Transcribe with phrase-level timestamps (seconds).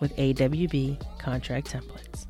[0.00, 2.26] with AWB contract templates.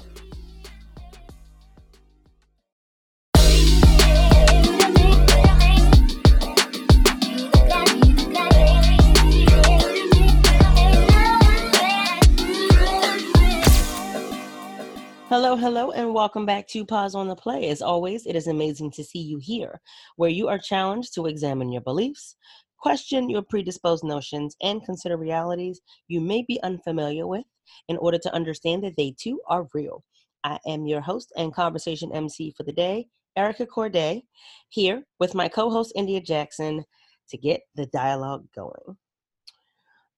[15.35, 17.69] Hello, hello, and welcome back to Pause on the Play.
[17.69, 19.81] As always, it is amazing to see you here,
[20.15, 22.37] where you are challenged to examine your beliefs,
[22.79, 27.45] question your predisposed notions, and consider realities you may be unfamiliar with
[27.89, 30.05] in order to understand that they too are real.
[30.45, 34.23] I am your host and conversation MC for the day, Erica Courdae,
[34.69, 36.85] here with my co host, India Jackson,
[37.31, 38.97] to get the dialogue going.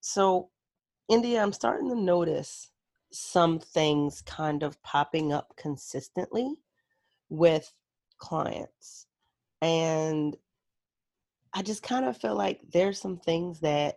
[0.01, 0.51] So,
[1.09, 2.71] India, I'm starting to notice
[3.13, 6.55] some things kind of popping up consistently
[7.29, 7.73] with
[8.19, 9.07] clients.
[9.63, 10.37] And
[11.55, 13.97] I just kind of feel like there's some things that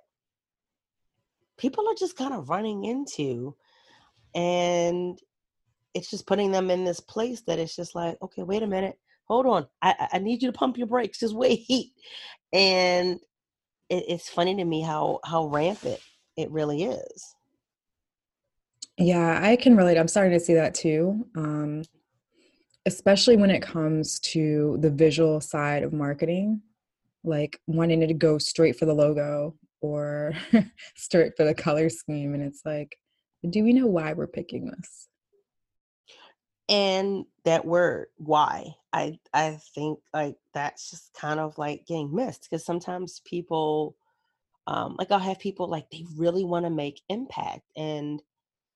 [1.60, 3.56] people are just kind of running into.
[4.34, 5.20] And
[5.94, 8.98] it's just putting them in this place that it's just like, okay, wait a minute,
[9.26, 9.68] hold on.
[9.82, 11.20] I, I need you to pump your brakes.
[11.20, 11.68] Just wait.
[12.52, 13.19] And
[13.92, 16.00] it, it's funny to me how how rampant
[16.36, 17.36] it really is.
[18.98, 20.00] Yeah, I can relate.
[20.00, 21.28] I'm starting to see that too.
[21.36, 21.84] Um,
[22.88, 26.64] especially when it comes to the visual side of marketing,
[27.24, 30.34] like wanting to go straight for the logo or
[30.95, 32.34] start for the color scheme.
[32.34, 32.97] And it's like,
[33.50, 35.07] do we know why we're picking this?
[36.67, 42.44] And that word, why, I I think like that's just kind of like getting missed
[42.44, 43.95] because sometimes people,
[44.68, 48.22] um, like I'll have people like they really want to make impact and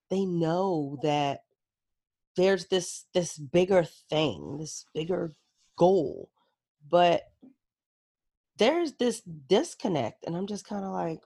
[0.09, 1.42] they know that
[2.36, 5.34] there's this this bigger thing, this bigger
[5.78, 6.30] goal,
[6.90, 7.24] but
[8.58, 11.19] there's this disconnect and I'm just kind of like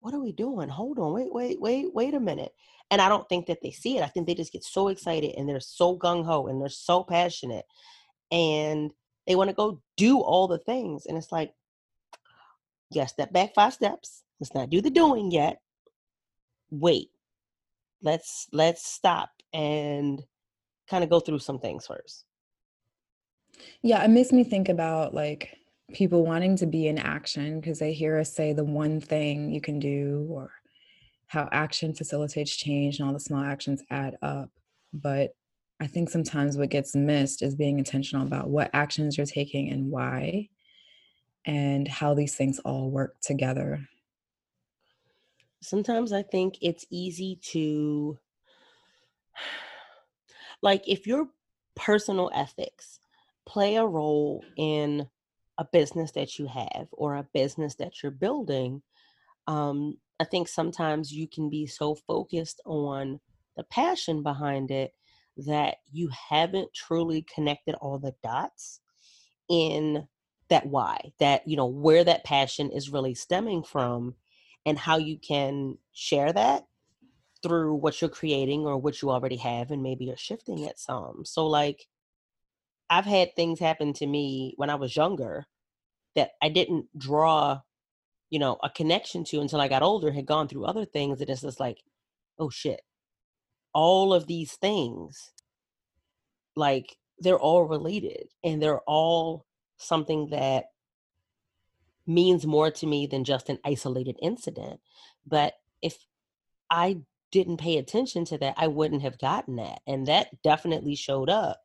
[0.00, 0.68] what are we doing?
[0.68, 1.14] Hold on.
[1.14, 2.52] Wait, wait, wait, wait a minute.
[2.90, 4.02] And I don't think that they see it.
[4.02, 7.02] I think they just get so excited and they're so gung ho and they're so
[7.02, 7.64] passionate
[8.30, 8.90] and
[9.26, 11.06] they want to go do all the things.
[11.06, 11.54] And it's like,
[12.90, 14.24] yeah, step back five steps.
[14.38, 15.62] Let's not do the doing yet.
[16.70, 17.08] Wait,
[18.04, 20.22] let's let's stop and
[20.88, 22.24] kind of go through some things first
[23.82, 25.56] yeah it makes me think about like
[25.92, 29.60] people wanting to be in action because they hear us say the one thing you
[29.60, 30.50] can do or
[31.26, 34.50] how action facilitates change and all the small actions add up.
[34.92, 35.34] But
[35.80, 39.90] i think sometimes what gets missed is being intentional about what actions you're taking and
[39.90, 40.48] why
[41.44, 43.86] and how these things all work together.
[45.60, 48.18] Sometimes I think it's easy to,
[50.62, 51.28] like, if your
[51.74, 53.00] personal ethics
[53.46, 55.08] play a role in
[55.58, 58.82] a business that you have or a business that you're building,
[59.46, 63.20] um, I think sometimes you can be so focused on
[63.56, 64.92] the passion behind it
[65.36, 68.80] that you haven't truly connected all the dots
[69.48, 70.06] in
[70.48, 74.14] that why that you know where that passion is really stemming from
[74.66, 76.64] and how you can share that
[77.44, 81.22] through what you're creating or what you already have and maybe you're shifting it some.
[81.24, 81.86] So like
[82.90, 85.46] i've had things happen to me when i was younger
[86.14, 87.60] that i didn't draw
[88.30, 91.28] you know a connection to until i got older had gone through other things that
[91.28, 91.82] it's just like
[92.38, 92.80] oh shit
[93.72, 95.32] all of these things
[96.56, 99.46] like they're all related and they're all
[99.76, 100.66] something that
[102.06, 104.80] means more to me than just an isolated incident.
[105.26, 105.98] But if
[106.70, 107.00] I
[107.30, 109.80] didn't pay attention to that, I wouldn't have gotten that.
[109.86, 111.60] And that definitely showed up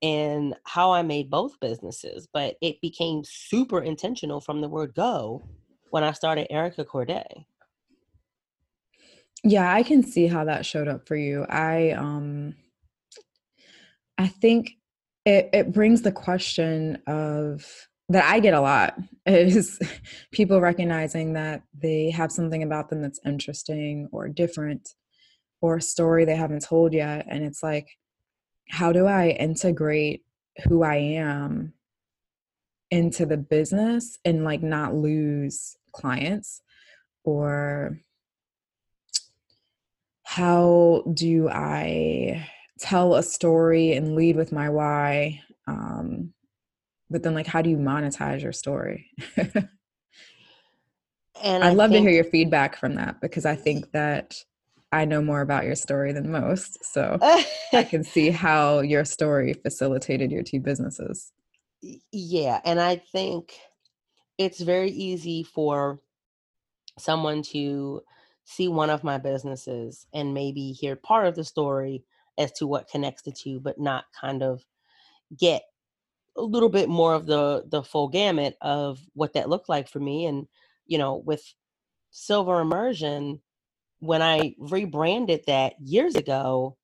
[0.00, 2.28] in how I made both businesses.
[2.32, 5.42] But it became super intentional from the word go
[5.90, 7.44] when I started Erica Courdae.
[9.44, 11.44] Yeah, I can see how that showed up for you.
[11.44, 12.54] I um
[14.16, 14.72] I think
[15.24, 17.64] it it brings the question of
[18.08, 19.78] that I get a lot is
[20.32, 24.94] people recognizing that they have something about them that's interesting or different
[25.60, 27.88] or a story they haven't told yet and it's like
[28.70, 30.24] how do I integrate
[30.66, 31.72] who I am
[32.90, 36.62] into the business and like not lose clients
[37.24, 37.98] or
[40.22, 42.48] how do I
[42.78, 45.40] tell a story and lead with my why?
[45.66, 46.34] Um,
[47.10, 49.10] but then, like, how do you monetize your story?
[49.36, 49.68] and
[51.64, 54.44] I'd love think, to hear your feedback from that because I think that
[54.90, 56.84] I know more about your story than most.
[56.84, 61.32] So I can see how your story facilitated your two businesses.
[62.12, 62.60] Yeah.
[62.64, 63.54] And I think
[64.38, 66.00] it's very easy for
[66.98, 68.02] someone to
[68.44, 72.04] see one of my businesses and maybe hear part of the story
[72.38, 74.64] as to what connects the two, but not kind of
[75.38, 75.62] get
[76.36, 80.00] a little bit more of the the full gamut of what that looked like for
[80.00, 80.24] me.
[80.24, 80.46] And
[80.86, 81.42] you know, with
[82.10, 83.40] Silver Immersion,
[84.00, 86.76] when I rebranded that years ago,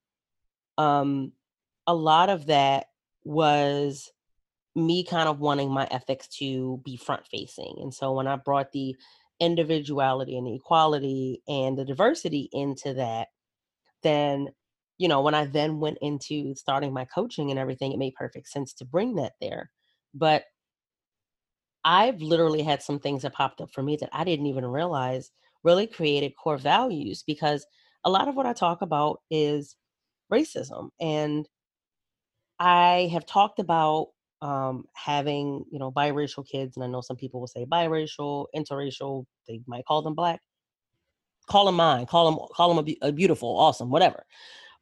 [0.78, 1.32] um,
[1.86, 2.86] a lot of that
[3.24, 4.10] was
[4.74, 7.76] me kind of wanting my ethics to be front facing.
[7.80, 8.96] And so when I brought the
[9.40, 13.28] individuality and equality and the diversity into that,
[14.02, 14.48] then,
[14.98, 18.48] you know, when I then went into starting my coaching and everything, it made perfect
[18.48, 19.70] sense to bring that there.
[20.12, 20.44] But
[21.84, 25.30] I've literally had some things that popped up for me that I didn't even realize
[25.64, 27.66] really created core values because
[28.04, 29.76] a lot of what I talk about is
[30.32, 30.90] racism.
[31.00, 31.48] And
[32.58, 34.08] I have talked about
[34.42, 39.24] um, having you know biracial kids, and I know some people will say biracial, interracial.
[39.48, 40.40] They might call them black.
[41.48, 42.06] Call them mine.
[42.06, 44.24] Call them call them a, a beautiful, awesome, whatever.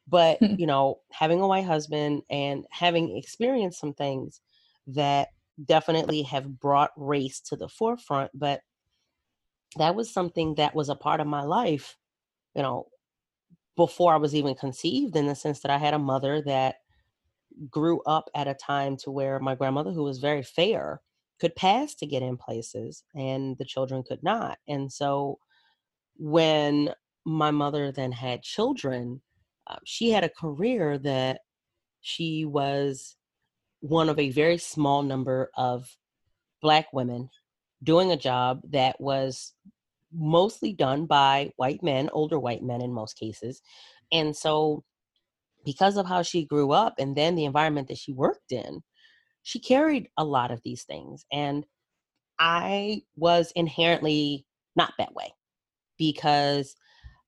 [0.08, 4.40] But you know, having a white husband and having experienced some things
[4.88, 5.28] that
[5.64, 8.60] definitely have brought race to the forefront, but
[9.76, 11.96] that was something that was a part of my life,
[12.54, 12.88] you know,
[13.76, 16.76] before I was even conceived, in the sense that I had a mother that
[17.70, 21.00] grew up at a time to where my grandmother, who was very fair,
[21.40, 24.58] could pass to get in places and the children could not.
[24.68, 25.38] And so
[26.16, 26.90] when
[27.24, 29.22] my mother then had children,
[29.66, 31.40] uh, she had a career that
[32.00, 33.16] she was
[33.80, 35.96] one of a very small number of
[36.60, 37.28] black women
[37.82, 39.52] doing a job that was
[40.12, 43.62] mostly done by white men, older white men in most cases.
[44.12, 44.84] And so
[45.64, 48.82] because of how she grew up and then the environment that she worked in,
[49.42, 51.24] she carried a lot of these things.
[51.32, 51.64] And
[52.38, 54.46] I was inherently
[54.76, 55.32] not that way
[55.98, 56.74] because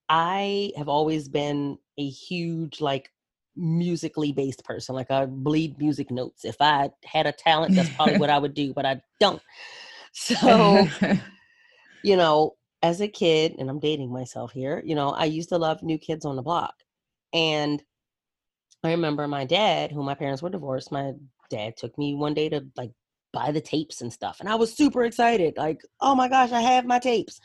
[0.08, 3.10] I have always been a huge, like,
[3.56, 4.94] musically based person.
[4.94, 6.44] Like, I bleed music notes.
[6.44, 9.40] If I had a talent, that's probably what I would do, but I don't.
[10.14, 10.86] So,
[12.02, 15.58] you know, as a kid, and I'm dating myself here, you know, I used to
[15.58, 16.74] love New Kids on the Block.
[17.32, 17.82] And
[18.84, 21.12] I remember my dad, who my parents were divorced, my
[21.50, 22.92] dad took me one day to like
[23.32, 24.38] buy the tapes and stuff.
[24.40, 25.56] And I was super excited.
[25.56, 27.40] Like, oh my gosh, I have my tapes.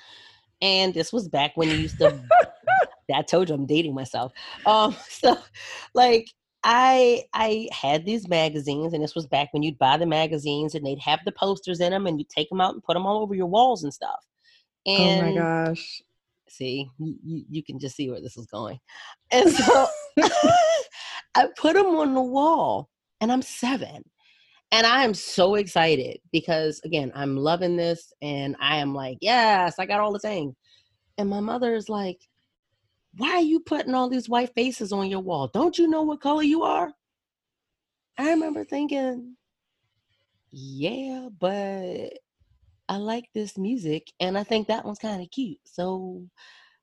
[0.61, 2.21] And this was back when you used to
[3.13, 4.31] I told you I'm dating myself.
[4.65, 5.37] Um, so
[5.93, 6.27] like
[6.63, 10.85] I I had these magazines, and this was back when you'd buy the magazines and
[10.85, 13.21] they'd have the posters in them, and you'd take them out and put them all
[13.21, 14.25] over your walls and stuff.
[14.85, 16.01] And oh my gosh!
[16.49, 18.79] See, you, you can just see where this is going.
[19.31, 19.87] And so
[21.35, 22.89] I put them on the wall,
[23.21, 24.03] and I'm seven.
[24.71, 28.13] And I am so excited because, again, I'm loving this.
[28.21, 30.55] And I am like, yes, I got all the things.
[31.17, 32.19] And my mother is like,
[33.19, 35.49] why are you putting all these white faces on your wall?
[35.53, 36.89] Don't you know what color you are?
[38.17, 39.35] I remember thinking,
[40.51, 42.13] yeah, but
[42.87, 45.59] I like this music and I think that one's kind of cute.
[45.65, 46.23] So,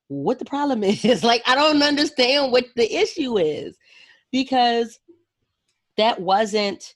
[0.09, 1.25] what the problem is?
[1.25, 3.75] like, I don't understand what the issue is
[4.31, 4.99] because
[5.97, 6.95] that wasn't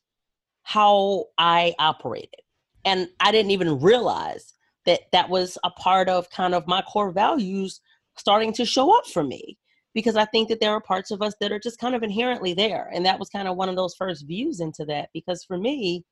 [0.65, 2.43] how I operated.
[2.85, 4.53] And I didn't even realize
[4.85, 7.81] that that was a part of kind of my core values
[8.21, 9.59] starting to show up for me
[9.95, 12.55] because I think that there are parts of us that are just kind of inherently
[12.55, 12.91] there.
[12.95, 16.05] And that was kind of one of those first views into that because for me,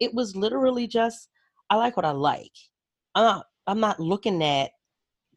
[0.00, 1.28] it was literally just
[1.70, 2.52] I like what I like.
[3.14, 4.70] I'm not I'm not looking at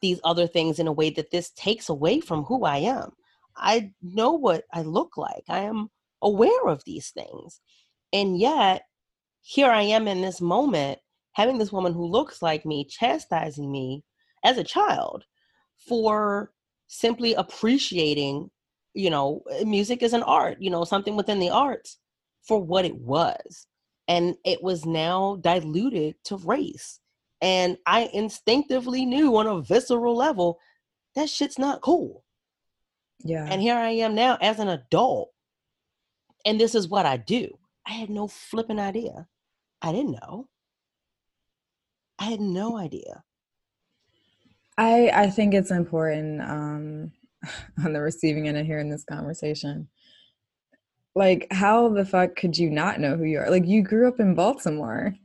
[0.01, 3.11] these other things in a way that this takes away from who I am.
[3.57, 5.43] I know what I look like.
[5.49, 5.89] I am
[6.21, 7.59] aware of these things.
[8.13, 8.83] And yet,
[9.41, 10.99] here I am in this moment
[11.33, 14.03] having this woman who looks like me chastising me
[14.43, 15.25] as a child
[15.87, 16.51] for
[16.87, 18.49] simply appreciating,
[18.93, 21.97] you know, eh, music is an art, you know, something within the arts
[22.43, 23.67] for what it was.
[24.07, 26.99] And it was now diluted to race.
[27.41, 30.59] And I instinctively knew on a visceral level
[31.15, 32.23] that shit's not cool.
[33.23, 33.47] Yeah.
[33.49, 35.31] And here I am now as an adult.
[36.45, 37.57] And this is what I do.
[37.87, 39.27] I had no flipping idea.
[39.81, 40.47] I didn't know.
[42.19, 43.23] I had no idea.
[44.77, 47.11] I I think it's important um
[47.83, 49.87] on the receiving end of hearing this conversation.
[51.15, 53.49] Like how the fuck could you not know who you are?
[53.49, 55.15] Like you grew up in Baltimore.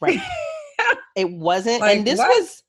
[0.00, 0.20] Right.
[1.16, 2.28] it wasn't Like, and this what?
[2.28, 2.62] was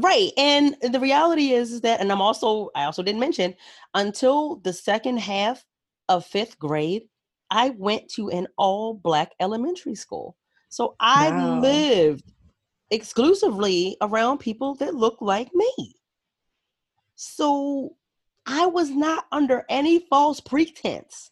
[0.00, 0.30] right.
[0.36, 3.54] And the reality is, is that and I'm also I also didn't mention
[3.94, 5.64] until the second half
[6.08, 7.04] of 5th grade,
[7.50, 10.36] I went to an all black elementary school.
[10.68, 11.60] So I Wow.
[11.60, 12.32] lived
[12.90, 15.96] exclusively around people that look like me.
[17.14, 17.96] So
[18.46, 21.30] I was not under any false pretense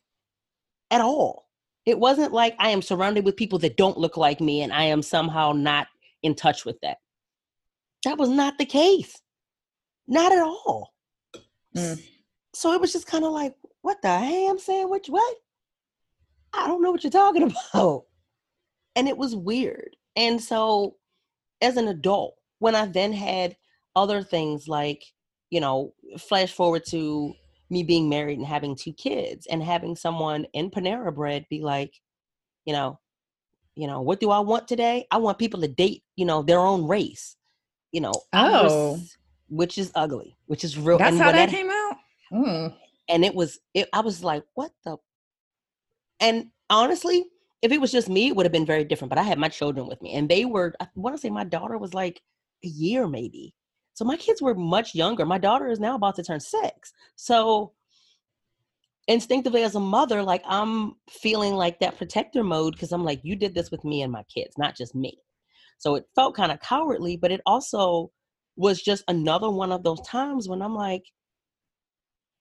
[0.90, 1.48] at all.
[1.86, 4.84] It wasn't like I am surrounded with people that don't look like me and I
[4.84, 5.86] am somehow not
[6.22, 6.98] in touch with that.
[8.04, 9.20] That was not the case.
[10.08, 10.92] Not at all.
[11.76, 12.02] Mm.
[12.54, 15.08] So it was just kind of like, what the ham sandwich?
[15.08, 15.36] What?
[16.52, 17.42] I don't know what you're talking
[17.72, 18.04] about.
[18.96, 19.96] And it was weird.
[20.16, 20.96] And so
[21.60, 23.56] as an adult, when I then had
[23.96, 25.02] other things like,
[25.50, 27.32] you know, flash forward to
[27.70, 31.92] me being married and having two kids and having someone in Panera Bread be like,
[32.64, 32.98] you know,
[33.76, 35.06] you know, what do I want today?
[35.10, 37.36] I want people to date, you know, their own race.
[37.92, 39.00] You know, I was- Oh.
[39.48, 40.98] which is ugly, which is real.
[40.98, 41.96] That's and how that came out?
[42.32, 42.74] Mm.
[43.08, 44.96] and it was it, i was like what the
[46.20, 47.24] and honestly
[47.64, 49.48] if it was just me it would have been very different but i had my
[49.48, 52.20] children with me and they were i want to say my daughter was like
[52.64, 53.54] a year maybe.
[53.92, 55.24] So my kids were much younger.
[55.24, 56.92] My daughter is now about to turn six.
[57.14, 57.72] So
[59.06, 63.36] instinctively as a mother like i'm feeling like that protector mode because i'm like you
[63.36, 65.18] did this with me and my kids not just me.
[65.76, 68.10] So it felt kind of cowardly but it also
[68.56, 71.04] was just another one of those times when i'm like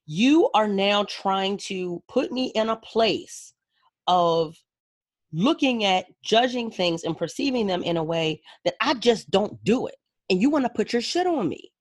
[0.06, 3.54] you are now trying to put me in a place
[4.08, 4.56] of
[5.34, 9.88] looking at judging things and perceiving them in a way that I just don't do
[9.88, 9.96] it.
[10.30, 11.72] And you want to put your shit on me.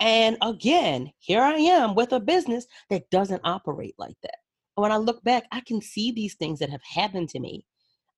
[0.00, 4.36] And again, here I am with a business that doesn't operate like that.
[4.74, 7.64] When I look back, I can see these things that have happened to me.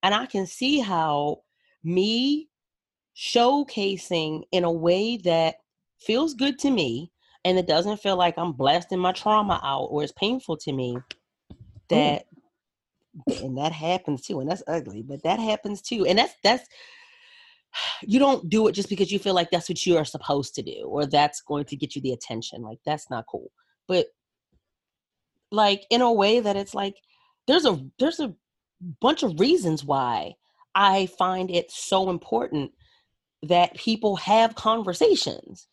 [0.02, 1.42] And I can see how
[1.82, 2.48] me
[3.16, 5.56] showcasing in a way that
[6.00, 7.12] feels good to me
[7.44, 10.96] and it doesn't feel like I'm blasting my trauma out or it's painful to me
[11.90, 12.24] that
[13.42, 16.66] and that happens too and that's ugly but that happens too and that's that's
[18.02, 20.62] you don't do it just because you feel like that's what you are supposed to
[20.62, 23.50] do or that's going to get you the attention like that's not cool
[23.86, 24.06] but
[25.50, 26.96] like in a way that it's like
[27.46, 28.34] there's a there's a
[29.00, 30.32] bunch of reasons why
[30.74, 32.72] i find it so important
[33.42, 35.68] that people have conversations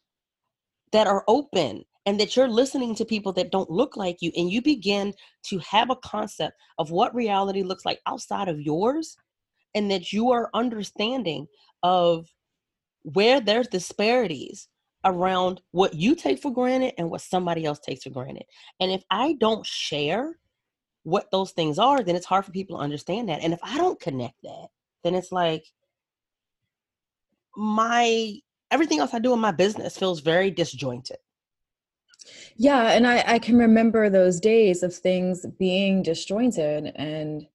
[0.92, 4.52] that are open and that you're listening to people that don't look like you and
[4.52, 9.16] you begin to have a concept of what reality looks like outside of yours
[9.76, 11.48] and that you are understanding
[11.84, 12.28] of
[13.04, 14.68] where there's disparities
[15.06, 18.44] around what you take for granted and what somebody else takes for granted
[18.80, 20.38] and if i don't share
[21.04, 23.78] what those things are then it's hard for people to understand that and if i
[23.78, 24.68] don't connect that
[25.04, 25.64] then it's like
[27.56, 28.34] my
[28.72, 31.18] everything else I do in my business feels very disjointed.
[32.56, 37.48] Yeah, and I, I can remember those days of things being disjointed and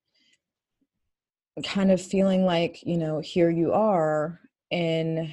[1.65, 4.41] kind of feeling like, you know, here you are
[4.71, 5.33] in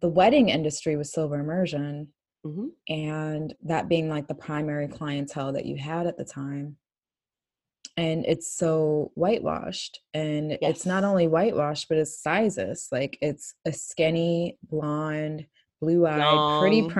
[0.00, 2.08] the wedding industry with silver immersion
[2.44, 2.70] Mhm.
[2.88, 6.76] and that being like the primary clientele that you had at the time.
[7.96, 10.00] And it's so whitewashed.
[10.14, 12.88] And it's not only whitewashed, but it's sizes.
[12.92, 15.46] Like it's a skinny, blonde,
[15.80, 16.90] blue eyed, pretty Young.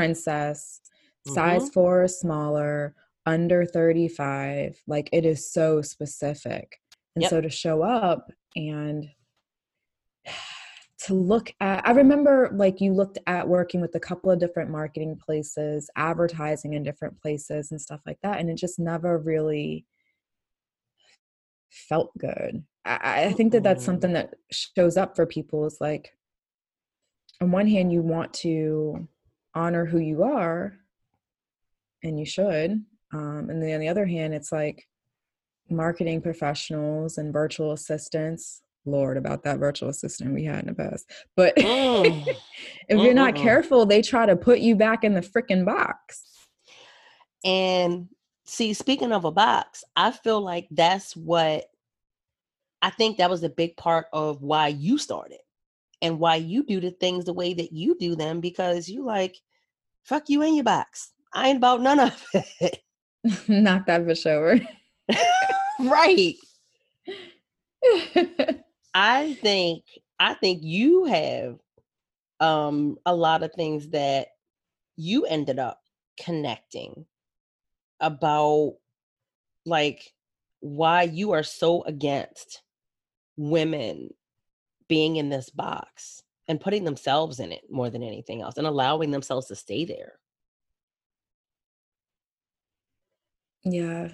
[1.26, 2.94] Princess, size four or smaller,
[3.26, 4.80] under 35.
[4.86, 6.80] Like it is so specific.
[7.14, 7.30] And Yep.
[7.30, 9.08] so to show up and
[11.06, 14.70] to look at, I remember like you looked at working with a couple of different
[14.70, 18.38] marketing places, advertising in different places and stuff like that.
[18.38, 19.86] And it just never really
[21.70, 22.64] felt good.
[22.84, 23.92] I, I- I think that that's mm-hmm.
[23.92, 26.12] something that shows up for people is like,
[27.40, 29.06] on one hand, you want to
[29.54, 30.74] honor who you are,
[32.06, 32.84] and you should.
[33.12, 34.88] Um, and then on the other hand, it's like
[35.68, 38.62] marketing professionals and virtual assistants.
[38.88, 41.10] Lord, about that virtual assistant we had in the past.
[41.34, 42.36] But Mm.
[42.88, 46.24] if you're not careful, they try to put you back in the freaking box.
[47.44, 48.08] And
[48.44, 51.64] see, speaking of a box, I feel like that's what
[52.80, 55.38] I think that was a big part of why you started
[56.02, 59.36] and why you do the things the way that you do them because you like,
[60.04, 61.12] fuck you in your box.
[61.36, 62.82] I ain't about none of it.
[63.48, 64.58] Knock that bitch over.
[65.80, 66.34] right.
[68.94, 69.84] I think
[70.18, 71.58] I think you have
[72.40, 74.28] um a lot of things that
[74.96, 75.82] you ended up
[76.18, 77.04] connecting
[78.00, 78.76] about
[79.66, 80.10] like
[80.60, 82.62] why you are so against
[83.36, 84.08] women
[84.88, 89.10] being in this box and putting themselves in it more than anything else and allowing
[89.10, 90.14] themselves to stay there.
[93.66, 94.10] Yeah.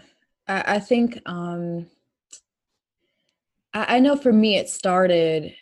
[0.49, 1.87] I, I think um
[3.75, 5.55] I, I know for me it started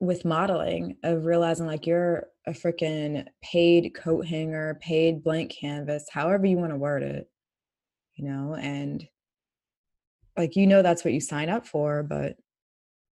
[0.00, 6.46] with modeling of realizing like you're a freaking paid coat hanger, paid blank canvas, however
[6.46, 7.28] you want to word it,
[8.16, 9.06] you know, and
[10.36, 12.36] like you know that's what you sign up for, but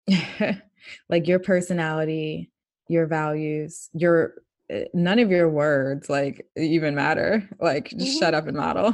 [1.10, 2.52] like your personality,
[2.90, 4.36] your values, your
[4.70, 7.50] eh, none of your words like even matter.
[7.62, 8.94] Like just shut up and model.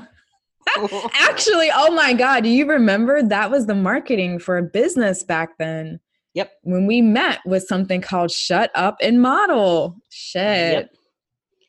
[1.13, 5.58] Actually, oh my God, do you remember that was the marketing for a business back
[5.58, 6.00] then?
[6.34, 6.51] Yep.
[6.63, 9.98] When we met was something called Shut Up and Model.
[10.10, 10.89] Shit.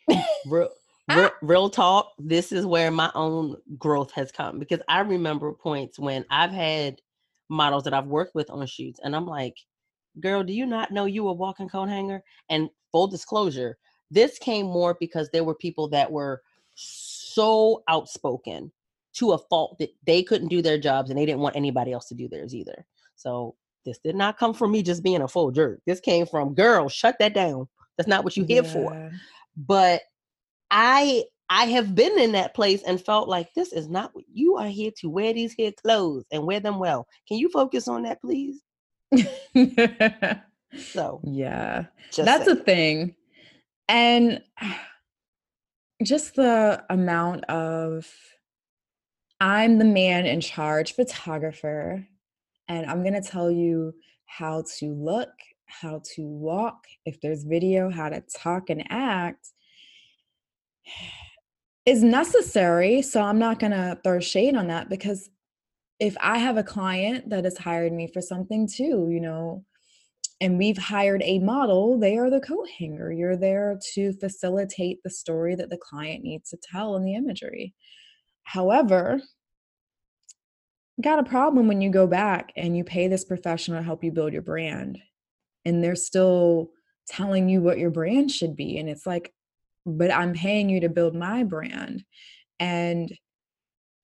[0.09, 0.25] Yep.
[0.47, 0.69] real,
[1.11, 1.17] ah.
[1.17, 2.13] real, real talk.
[2.19, 7.01] This is where my own growth has come because I remember points when I've had
[7.51, 9.57] models that I've worked with on shoots, and I'm like,
[10.21, 12.23] girl, do you not know you a walking coat hanger?
[12.49, 13.77] And full disclosure,
[14.11, 16.43] this came more because there were people that were
[16.75, 18.73] so outspoken
[19.15, 22.07] to a fault that they couldn't do their jobs and they didn't want anybody else
[22.09, 22.85] to do theirs either.
[23.17, 23.55] So
[23.85, 25.81] this did not come from me just being a full jerk.
[25.87, 27.69] This came from girl, shut that down.
[27.97, 28.63] That's not what you yeah.
[28.63, 29.11] here for.
[29.57, 30.03] But
[30.71, 34.57] I I have been in that place and felt like this is not what you
[34.57, 37.07] are here to wear these here clothes and wear them well.
[37.29, 38.63] Can you focus on that, please?
[40.93, 41.85] so yeah,
[42.17, 42.59] that's saying.
[42.59, 43.15] a thing.
[43.89, 44.43] And
[46.03, 48.11] just the amount of
[49.41, 52.07] I'm the man in charge photographer
[52.69, 53.95] and I'm going to tell you
[54.27, 55.31] how to look,
[55.67, 59.49] how to walk, if there's video, how to talk and act
[61.87, 63.03] is necessary.
[63.03, 65.29] So I'm not going to throw shade on that because
[66.01, 69.65] if I have a client that has hired me for something too, you know,
[70.41, 73.13] and we've hired a model, they are the coat hanger.
[73.13, 77.75] You're there to facilitate the story that the client needs to tell in the imagery.
[78.45, 79.21] However,
[81.01, 84.13] got a problem when you go back and you pay this professional to help you
[84.13, 84.99] build your brand
[85.65, 86.71] and they're still
[87.09, 89.33] telling you what your brand should be and it's like
[89.85, 92.05] but i'm paying you to build my brand
[92.61, 93.13] and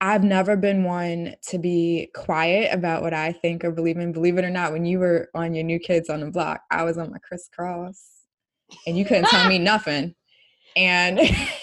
[0.01, 4.13] i've never been one to be quiet about what i think or believe in.
[4.13, 6.83] Believe it or not when you were on your new kids on the block i
[6.83, 8.01] was on my Kris Kross
[8.87, 10.15] and you couldn't tell me nothing
[10.77, 11.21] and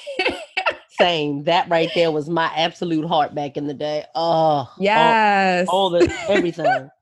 [0.97, 1.43] same.
[1.43, 4.05] That right there was my absolute heart back in the day.
[4.15, 6.89] Oh, yes, all, all the everything.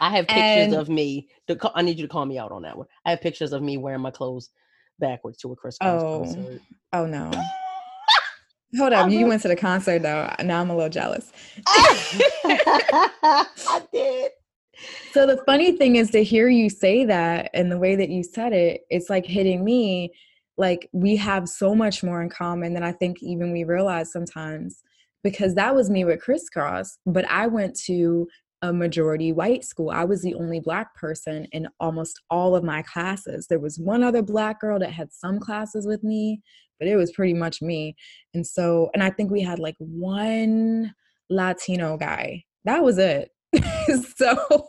[0.00, 1.28] I have pictures and, of me.
[1.48, 2.86] To, I need you to call me out on that one.
[3.04, 4.50] I have pictures of me wearing my clothes
[4.98, 6.60] backwards to a Kross oh, concert.
[6.92, 7.30] Oh no.
[8.76, 10.32] Hold up, you went to the concert though.
[10.44, 11.32] Now I'm a little jealous.
[11.66, 13.46] I
[13.92, 14.32] did.
[15.12, 18.22] So the funny thing is to hear you say that and the way that you
[18.22, 20.12] said it, it's like hitting me
[20.58, 24.82] like we have so much more in common than I think even we realize sometimes
[25.24, 28.28] because that was me with Kris Kross, but I went to
[28.62, 29.90] a majority white school.
[29.90, 33.46] I was the only black person in almost all of my classes.
[33.46, 36.40] There was one other black girl that had some classes with me,
[36.78, 37.94] but it was pretty much me.
[38.34, 40.92] And so, and I think we had like one
[41.30, 42.44] Latino guy.
[42.64, 43.30] That was it.
[44.16, 44.66] so,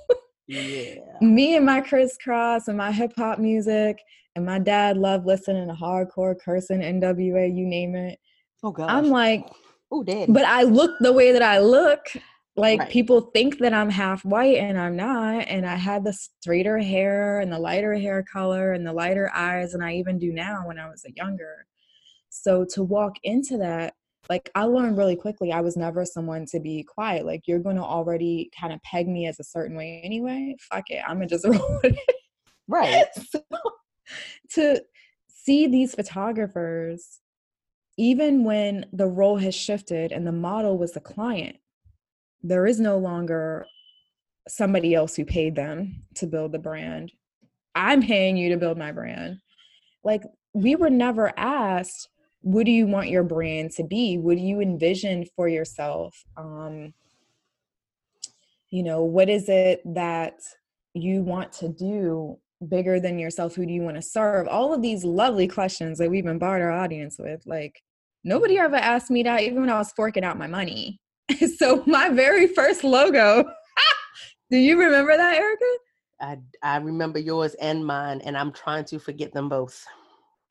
[0.49, 0.95] yeah.
[1.21, 3.99] me and my Kris Kross and my hip hop music
[4.35, 8.19] and my dad loved listening to hardcore cursing, NWA, you name it.
[8.63, 8.89] Oh god.
[8.89, 9.45] I'm like,
[9.91, 10.33] oh dad.
[10.33, 11.99] But I look the way that I look.
[12.55, 12.89] Like right.
[12.89, 15.47] people think that I'm half white and I'm not.
[15.47, 19.73] And I had the straighter hair and the lighter hair color and the lighter eyes,
[19.73, 21.65] and I even do now when I was a younger.
[22.29, 23.93] So to walk into that,
[24.29, 27.25] like I learned really quickly, I was never someone to be quiet.
[27.25, 30.55] Like you're gonna already kind of peg me as a certain way anyway.
[30.59, 32.15] Fuck it, I'm gonna just roll with it.
[32.67, 33.07] Right.
[33.29, 33.41] so,
[34.51, 34.81] to
[35.27, 37.19] see these photographers,
[37.97, 41.57] even when the role has shifted and the model was the client,
[42.43, 43.65] there is no longer
[44.47, 47.11] somebody else who paid them to build the brand.
[47.75, 49.39] I'm paying you to build my brand.
[50.03, 52.09] Like, we were never asked
[52.41, 54.17] what do you want your brand to be?
[54.17, 56.23] What do you envision for yourself?
[56.37, 56.93] Um
[58.69, 60.35] you know what is it that
[60.93, 63.55] you want to do bigger than yourself?
[63.55, 64.47] Who do you want to serve?
[64.47, 67.81] All of these lovely questions that we've bombarded our audience with like
[68.23, 70.99] nobody ever asked me that even when i was forking out my money.
[71.57, 73.43] So my very first logo
[74.51, 75.65] do you remember that erica?
[76.21, 79.85] I, I remember yours and mine and i'm trying to forget them both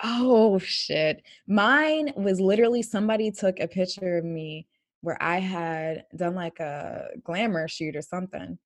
[0.03, 1.23] Oh shit.
[1.47, 4.67] Mine was literally somebody took a picture of me
[5.01, 8.59] where I had done like a glamour shoot or something.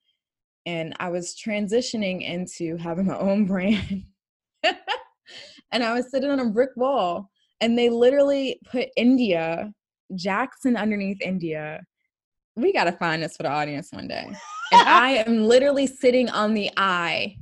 [0.66, 4.05] And I was transitioning into having my own brand.
[5.73, 9.73] and I was sitting on a brick wall and they literally put India,
[10.14, 11.81] Jackson underneath India.
[12.57, 14.25] We got to find this for the audience one day.
[14.27, 14.37] And
[14.73, 17.37] I am literally sitting on the eye.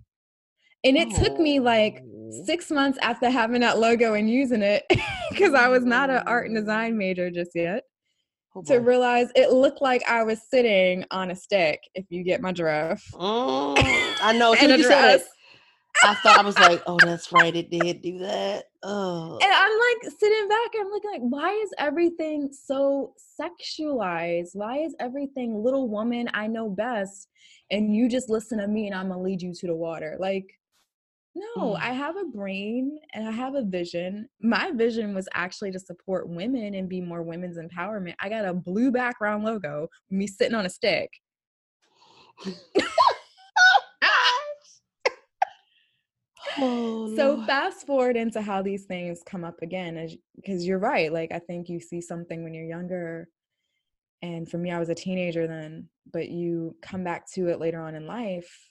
[0.82, 2.09] And it took me like oh.
[2.44, 4.84] Six months after having that logo and using it,
[5.30, 7.84] because I was not an art and design major just yet,
[8.54, 12.40] oh to realize it looked like I was sitting on a stick, if you get
[12.40, 13.12] my drift.
[13.12, 13.76] Mm,
[14.22, 14.54] I know.
[14.54, 15.22] and you said
[16.02, 18.66] I thought I was like, oh, that's right, it did do that.
[18.82, 19.38] Oh.
[19.42, 24.50] And I'm like sitting back, I'm looking like, why is everything so sexualized?
[24.54, 27.28] Why is everything little woman, I know best,
[27.70, 30.16] and you just listen to me and I'm gonna lead you to the water?
[30.18, 30.58] Like,
[31.34, 31.96] no, I mm.
[31.96, 34.28] have a brain and I have a vision.
[34.40, 38.14] My vision was actually to support women and be more women's empowerment.
[38.20, 41.10] I got a blue background logo, me sitting on a stick.
[46.58, 51.30] oh, so fast forward into how these things come up again because you're right like
[51.32, 53.28] i think you see something when you're younger
[54.22, 57.82] and for me i was a teenager then but you come back to it later
[57.82, 58.70] on in life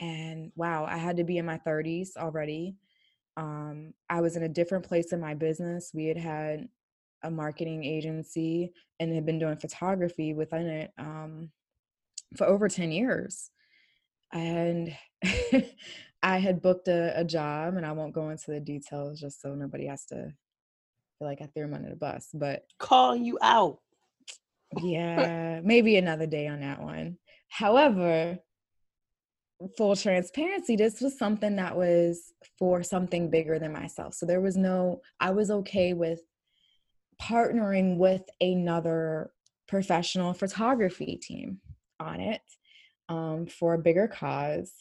[0.00, 2.74] and wow i had to be in my 30s already
[3.36, 6.68] um, i was in a different place in my business we had had
[7.22, 11.50] a marketing agency and had been doing photography within it um,
[12.36, 13.50] for over 10 years
[14.32, 14.96] and
[16.22, 19.54] i had booked a, a, job and i won't go into the details just so
[19.54, 20.32] nobody has to
[21.18, 23.78] feel like i threw him under the bus but calling you out.
[24.80, 27.18] Yeah maybe another day on that one.
[27.48, 28.38] However
[29.76, 34.14] full transparency, this was something that was for something bigger than myself.
[34.14, 36.20] So there was no, I was okay with
[37.20, 39.30] partnering with another
[39.68, 41.58] professional photography team
[41.98, 42.40] on it
[43.08, 44.72] um, for a bigger cause.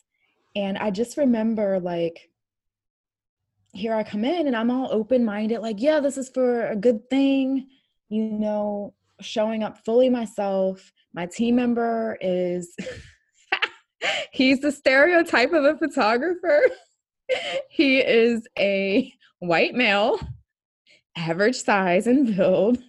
[0.55, 2.29] And I just remember like,
[3.73, 6.75] here I come in and I'm all open minded, like, yeah, this is for a
[6.75, 7.67] good thing,
[8.09, 10.91] you know, showing up fully myself.
[11.13, 12.75] My team member is
[14.31, 16.61] he's the stereotype of a photographer.
[17.69, 20.19] he is a white male,
[21.15, 22.79] average size and build,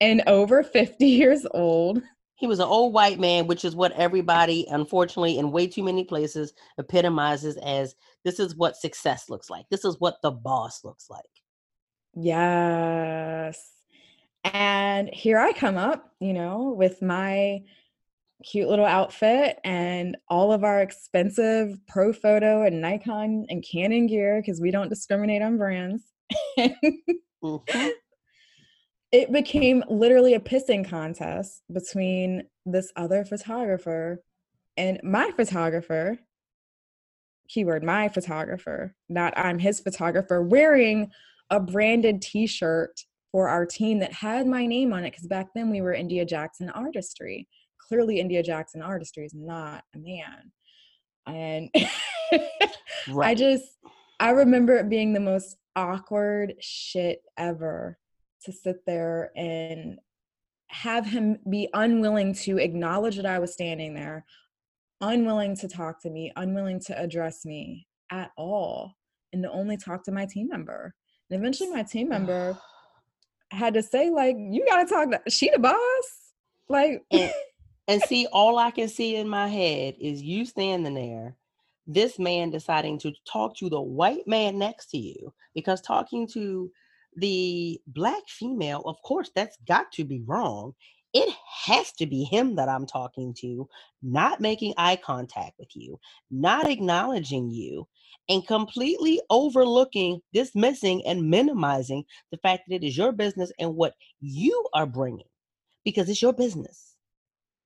[0.00, 2.02] and over 50 years old.
[2.34, 6.02] He was an old white man, which is what everybody, unfortunately, in way too many
[6.02, 9.66] places epitomizes as this is what success looks like.
[9.70, 11.22] This is what the boss looks like.
[12.14, 13.70] Yes.
[14.44, 17.62] And here I come up, you know, with my
[18.42, 24.60] cute little outfit and all of our expensive Profoto and Nikon and Canon gear because
[24.60, 26.04] we don't discriminate on brands.
[26.58, 27.88] mm-hmm.
[29.12, 34.22] It became literally a pissing contest between this other photographer
[34.76, 36.18] and my photographer.
[37.48, 41.10] Keyword my photographer, not I'm his photographer, wearing
[41.50, 42.98] a branded t shirt
[43.30, 46.24] for our team that had my name on it because back then we were India
[46.24, 47.46] Jackson Artistry
[47.92, 50.50] clearly India Jackson artistry is not a man.
[51.26, 51.68] And
[53.10, 53.28] right.
[53.28, 53.64] I just
[54.18, 57.98] I remember it being the most awkward shit ever
[58.44, 59.98] to sit there and
[60.68, 64.24] have him be unwilling to acknowledge that I was standing there,
[65.02, 68.94] unwilling to talk to me, unwilling to address me at all,
[69.34, 70.94] and to only talk to my team member.
[71.28, 72.58] And eventually my team member
[73.50, 75.76] had to say, like, you gotta talk to she the boss.
[76.70, 77.30] Like oh.
[77.92, 81.36] And see, all I can see in my head is you standing there,
[81.86, 86.72] this man deciding to talk to the white man next to you, because talking to
[87.16, 90.72] the black female, of course, that's got to be wrong.
[91.12, 93.68] It has to be him that I'm talking to,
[94.02, 96.00] not making eye contact with you,
[96.30, 97.86] not acknowledging you,
[98.30, 103.92] and completely overlooking, dismissing, and minimizing the fact that it is your business and what
[104.22, 105.26] you are bringing
[105.84, 106.91] because it's your business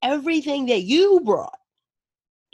[0.02, 1.58] everything that you brought,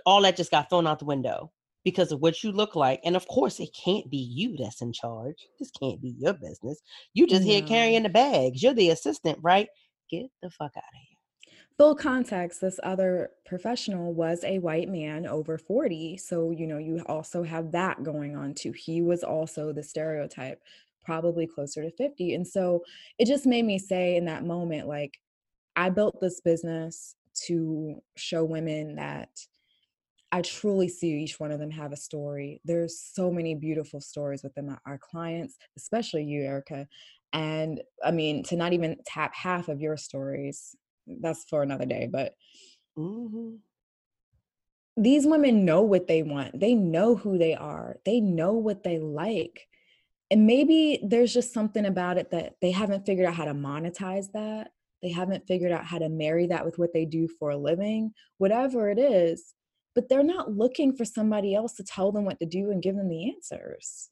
[0.06, 1.52] all that just got thrown out the window
[1.84, 3.00] because of what you look like.
[3.04, 5.46] And of course, it can't be you that's in charge.
[5.58, 6.80] This can't be your business.
[7.14, 8.62] You just here carrying the bags.
[8.62, 9.68] You're the assistant, right?
[10.10, 11.56] Get the fuck out of here.
[11.78, 16.18] Full context, this other professional was a white man over 40.
[16.18, 18.72] So, you know, you also have that going on too.
[18.72, 20.60] He was also the stereotype,
[21.04, 22.34] probably closer to 50.
[22.34, 22.82] And so
[23.18, 25.18] it just made me say in that moment, like,
[25.74, 29.28] I built this business to show women that
[30.30, 32.60] I truly see each one of them have a story.
[32.64, 36.88] There's so many beautiful stories within my, our clients, especially you, Erica.
[37.34, 40.74] And I mean, to not even tap half of your stories,
[41.06, 42.08] that's for another day.
[42.10, 42.34] But
[42.96, 43.56] hmm
[44.96, 48.98] these women know what they want, they know who they are, they know what they
[48.98, 49.66] like.
[50.30, 54.32] And maybe there's just something about it that they haven't figured out how to monetize
[54.32, 54.70] that.
[55.02, 58.12] They haven't figured out how to marry that with what they do for a living,
[58.38, 59.54] whatever it is.
[59.94, 62.96] But they're not looking for somebody else to tell them what to do and give
[62.96, 64.10] them the answers.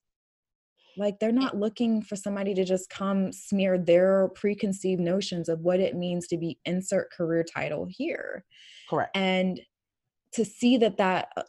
[0.97, 5.81] Like they're not looking for somebody to just come smear their preconceived notions of what
[5.81, 8.45] it means to be insert career title here.
[8.89, 9.17] Correct.
[9.17, 9.61] And
[10.33, 11.43] to see that that uh,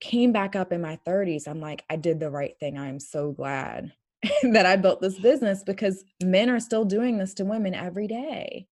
[0.00, 2.78] came back up in my 30s, I'm like, I did the right thing.
[2.78, 3.92] I'm so glad
[4.42, 8.66] that I built this business because men are still doing this to women every day.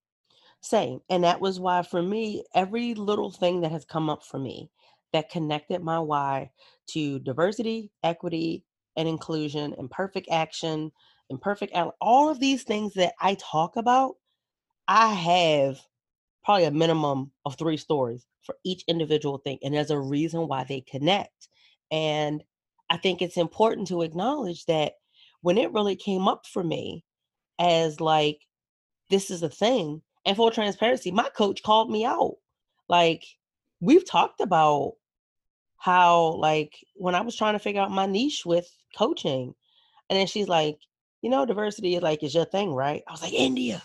[0.60, 1.00] Same.
[1.08, 4.70] And that was why, for me, every little thing that has come up for me
[5.12, 6.50] that connected my why
[6.90, 8.64] to diversity, equity,
[8.96, 10.92] and inclusion, and perfect action,
[11.30, 14.16] and perfect, al- all of these things that I talk about,
[14.88, 15.80] I have
[16.44, 19.58] probably a minimum of three stories for each individual thing.
[19.62, 21.48] And there's a reason why they connect.
[21.90, 22.42] And
[22.90, 24.94] I think it's important to acknowledge that
[25.42, 27.04] when it really came up for me
[27.58, 28.40] as like,
[29.10, 32.36] this is a thing, and full transparency, my coach called me out.
[32.88, 33.24] Like,
[33.80, 34.94] we've talked about
[35.76, 39.54] how, like, when I was trying to figure out my niche with coaching,
[40.10, 40.78] and then she's like,
[41.22, 43.02] you know, diversity is like is your thing, right?
[43.06, 43.82] I was like, India,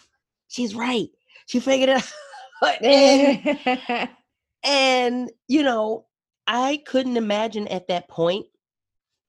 [0.47, 1.09] she's right.
[1.47, 2.13] She figured it
[2.63, 2.81] out.
[2.83, 4.09] and
[4.63, 6.05] and you know,
[6.47, 8.45] I couldn't imagine at that point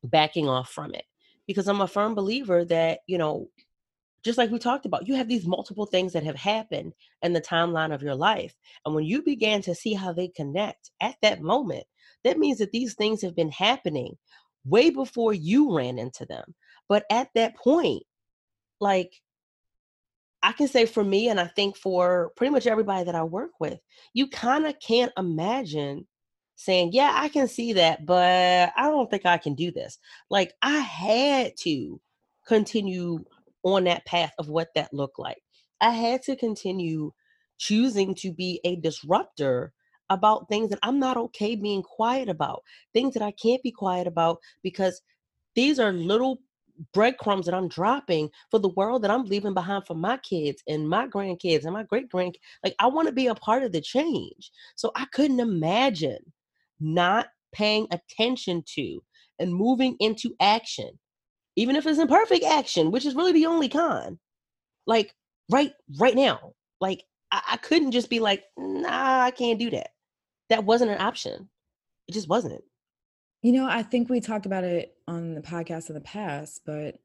[0.02, 1.04] backing off from it
[1.46, 3.48] because I'm a firm believer that, you know,
[4.24, 7.40] just like we talked about, you have these multiple things that have happened in the
[7.40, 8.56] timeline of your life.
[8.84, 11.84] And when you began to see how they connect at that moment,
[12.24, 14.16] that means that these things have been happening
[14.64, 16.54] way before you ran into them.
[16.88, 18.02] But at that point,
[18.80, 19.12] like
[20.42, 23.52] I can say for me, and I think for pretty much everybody that I work
[23.60, 23.78] with,
[24.14, 26.06] you kind of can't imagine
[26.56, 29.98] saying, Yeah, I can see that, but I don't think I can do this.
[30.30, 32.00] Like, I had to
[32.46, 33.24] continue
[33.62, 35.42] on that path of what that looked like.
[35.80, 37.12] I had to continue
[37.58, 39.72] choosing to be a disruptor
[40.10, 42.62] about things that I'm not okay being quiet about,
[42.92, 45.00] things that I can't be quiet about because
[45.54, 46.40] these are little
[46.92, 50.88] breadcrumbs that I'm dropping for the world that I'm leaving behind for my kids and
[50.88, 52.36] my grandkids and my great grand.
[52.62, 54.50] Like I want to be a part of the change.
[54.74, 56.32] So I couldn't imagine
[56.80, 59.00] not paying attention to
[59.38, 60.90] and moving into action,
[61.56, 64.18] even if it's imperfect action, which is really the only con.
[64.86, 65.14] Like
[65.50, 66.52] right, right now.
[66.80, 69.90] Like I, I couldn't just be like, nah, I can't do that.
[70.50, 71.48] That wasn't an option.
[72.08, 72.62] It just wasn't.
[73.42, 76.96] You know, I think we talked about it on the podcast in the past, but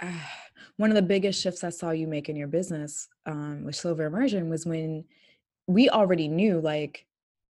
[0.00, 0.30] ah,
[0.76, 4.04] one of the biggest shifts I saw you make in your business um, with Silver
[4.04, 5.04] Immersion was when
[5.66, 7.06] we already knew, like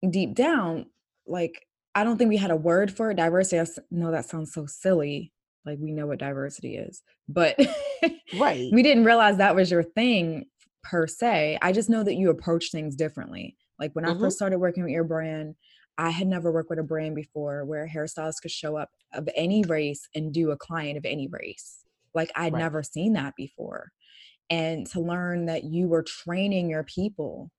[0.09, 0.87] deep down,
[1.27, 3.17] like I don't think we had a word for it.
[3.17, 3.59] Diversity.
[3.59, 5.33] I know that sounds so silly.
[5.65, 7.59] Like we know what diversity is, but
[8.31, 8.71] Right.
[8.71, 10.45] we didn't realize that was your thing
[10.83, 11.59] per se.
[11.61, 13.57] I just know that you approach things differently.
[13.79, 15.55] Like when I hmm first started working with your brand,
[15.97, 19.29] I had never worked with a brand before where a hairstylist could show up of
[19.35, 21.83] any race and do a client of any race.
[22.15, 22.55] Like I'd Right.
[22.55, 23.91] never seen that before.
[24.49, 27.51] And to learn that you were training your people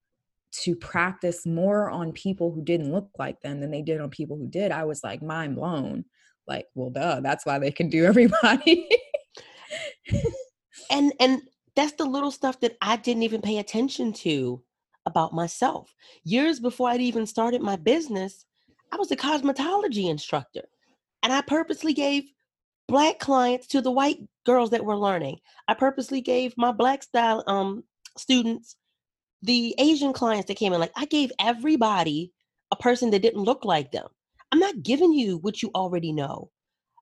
[0.52, 4.36] to practice more on people who didn't look like them than they did on people
[4.36, 6.04] who did, I was like mind blown.
[6.46, 8.88] Like, well, duh, that's why they can do everybody.
[10.90, 11.42] And and
[11.74, 14.62] that's the little stuff that I didn't even pay attention to
[15.06, 15.94] about myself.
[16.24, 18.44] Years before I'd even started my business,
[18.92, 20.68] I was a cosmetology instructor.
[21.22, 22.24] And I purposely gave
[22.88, 25.38] black clients to the white girls that were learning.
[25.66, 27.84] I purposely gave my black style um
[28.18, 28.76] students
[29.42, 30.80] the Asian clients that came in.
[30.80, 32.32] Like I gave everybody
[32.70, 34.06] a person that didn't look like them.
[34.50, 36.50] I'm not giving you what you already know.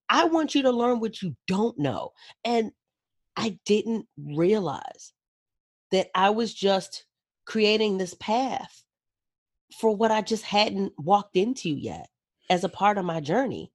[0.08, 2.10] I want you to learn what you don't know.
[2.44, 2.72] And
[3.36, 5.12] I didn't realize
[5.92, 7.04] that I was just
[7.46, 8.84] creating this path
[9.80, 12.08] for what I just hadn't walked into yet.
[12.50, 13.72] as a part of my journey.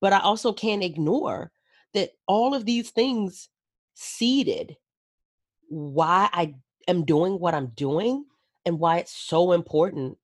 [0.00, 1.50] But I also can't ignore
[1.94, 3.48] that all of these things
[3.94, 4.76] seeded
[5.68, 6.54] why I
[6.88, 8.24] am doing what I'm doing
[8.66, 10.18] and why it's so important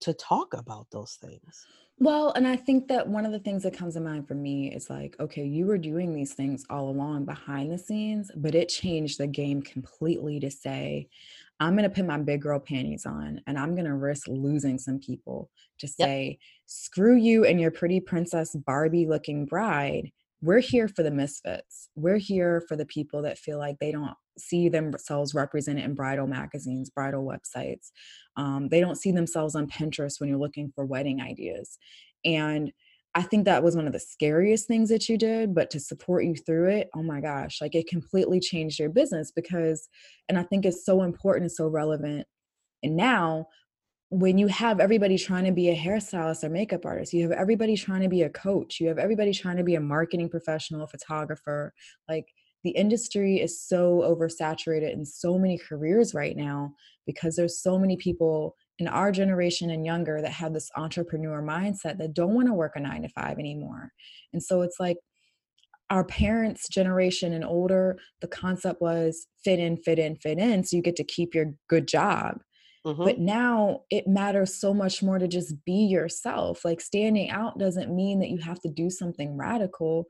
[0.00, 1.66] to talk about those things.
[2.00, 4.72] Well, and I think that one of the things that comes to mind for me
[4.72, 8.68] is like, okay, you were doing these things all along behind the scenes, but it
[8.68, 11.08] changed the game completely to say,
[11.58, 14.78] I'm going to put my big girl panties on and I'm going to risk losing
[14.78, 16.08] some people to Yep.
[16.08, 20.12] say, screw you and your pretty princess Barbie looking bride.
[20.40, 21.88] We're here for the misfits.
[21.96, 26.28] We're here for the people that feel like they don't see themselves represented in bridal
[26.28, 27.90] magazines, bridal websites.
[28.36, 31.78] Um, they don't see themselves on Pinterest when you're looking for wedding ideas.
[32.24, 32.72] And
[33.14, 36.24] I think that was one of the scariest things that you did, but to support
[36.24, 39.88] you through it, oh my gosh, like it completely changed your business because,
[40.28, 42.26] and I think it's so important and so relevant.
[42.84, 43.46] And now,
[44.10, 47.76] when you have everybody trying to be a hairstylist or makeup artist, you have everybody
[47.76, 51.74] trying to be a coach, you have everybody trying to be a marketing professional, photographer,
[52.08, 52.26] like
[52.64, 56.72] the industry is so oversaturated in so many careers right now
[57.06, 61.98] because there's so many people in our generation and younger that have this entrepreneur mindset
[61.98, 63.92] that don't want to work a nine to five anymore.
[64.32, 64.96] And so it's like
[65.90, 70.64] our parents' generation and older, the concept was fit in, fit in, fit in.
[70.64, 72.40] So you get to keep your good job.
[72.94, 76.64] Hmm But now it matters so much more to just be yourself.
[76.64, 80.06] Like standing out doesn't mean that you have to do something radical.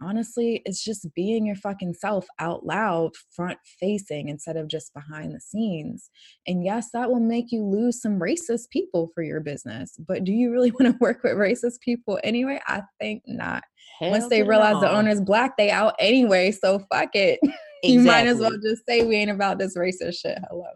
[0.00, 5.32] Honestly, it's just being your fucking self out loud, front facing instead of just behind
[5.32, 6.10] the scenes.
[6.46, 9.96] And yes, that will make you lose some racist people for your business.
[10.08, 12.60] But do you really want to work with racist people anyway?
[12.66, 13.62] I think not.
[14.00, 14.94] Once they the realize the no.
[14.94, 16.50] owner's black, they out anyway.
[16.50, 17.38] So fuck it.
[17.84, 20.38] you might as well just say we ain't about this racist shit.
[20.50, 20.66] Hello.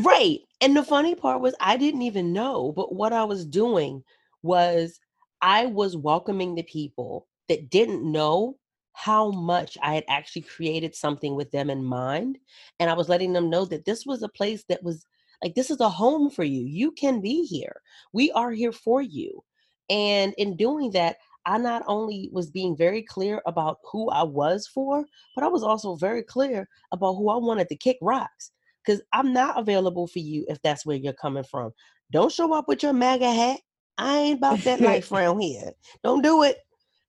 [0.00, 0.40] Right.
[0.60, 4.02] And the funny part was I didn't even know, but what I was doing
[4.42, 4.98] was
[5.40, 8.56] I was welcoming the people that didn't know
[8.92, 12.38] how much I had actually created something with them in mind.
[12.80, 15.04] And I was letting them know that this was a place that was
[15.42, 16.62] like, this is a home for you.
[16.62, 17.80] You can be here.
[18.12, 19.44] We are here for you.
[19.88, 24.66] And in doing that, I not only was being very clear about who I was
[24.66, 28.50] for, but I was also very clear about who I wanted to kick rocks
[28.88, 31.72] because I'm not available for you if that's where you're coming from.
[32.10, 33.60] Don't show up with your MAGA hat.
[33.98, 35.72] I ain't about that life around here.
[36.02, 36.56] Don't do it.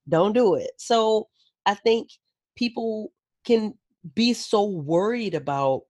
[0.09, 0.71] Don't do it.
[0.77, 1.29] So
[1.65, 2.09] I think
[2.57, 3.13] people
[3.45, 3.75] can
[4.13, 5.83] be so worried about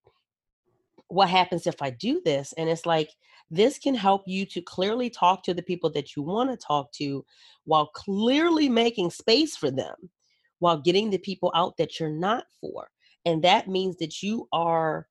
[1.07, 2.53] what happens if I do this?
[2.55, 3.09] And it's like,
[3.49, 6.91] this can help you to clearly talk to the people that you want to talk
[6.93, 7.25] to
[7.65, 9.95] while clearly making space for them,
[10.59, 12.89] while getting the people out that you're not for.
[13.25, 15.07] And that means that you are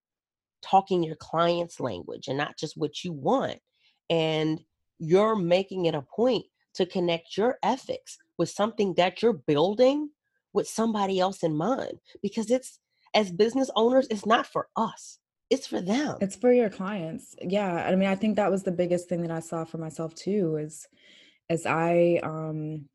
[0.63, 3.59] talking your client's language and not just what you want.
[4.11, 4.61] And
[4.99, 10.11] you're making it a point to connect your ethics with something that you're building
[10.53, 12.79] with somebody else in mind because it's
[13.15, 15.19] as business owners it's not for us
[15.51, 17.35] it's for them It's for your clients.
[17.41, 20.15] Yeah, I mean, I think that was the biggest thing that I saw for myself
[20.15, 20.87] too, is
[21.49, 22.89] as I um,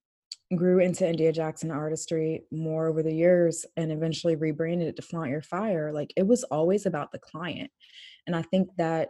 [0.56, 5.30] grew into India Jackson artistry more over the years and eventually rebranded it to Flaunt
[5.30, 7.72] Your Fire, like it was always about the client.
[8.28, 9.10] And I think that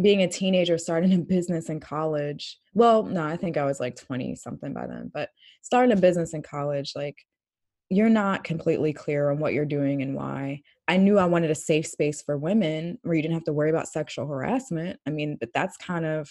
[0.00, 3.96] being a teenager, starting a business in college, well, no, I think I was like
[3.96, 5.30] 20 something by then, but
[5.62, 7.16] starting a business in college, like
[7.90, 10.62] you're not completely clear on what you're doing and why.
[10.88, 13.70] I knew I wanted a safe space for women where you didn't have to worry
[13.70, 14.98] about sexual harassment.
[15.06, 16.30] I mean, but that's kind of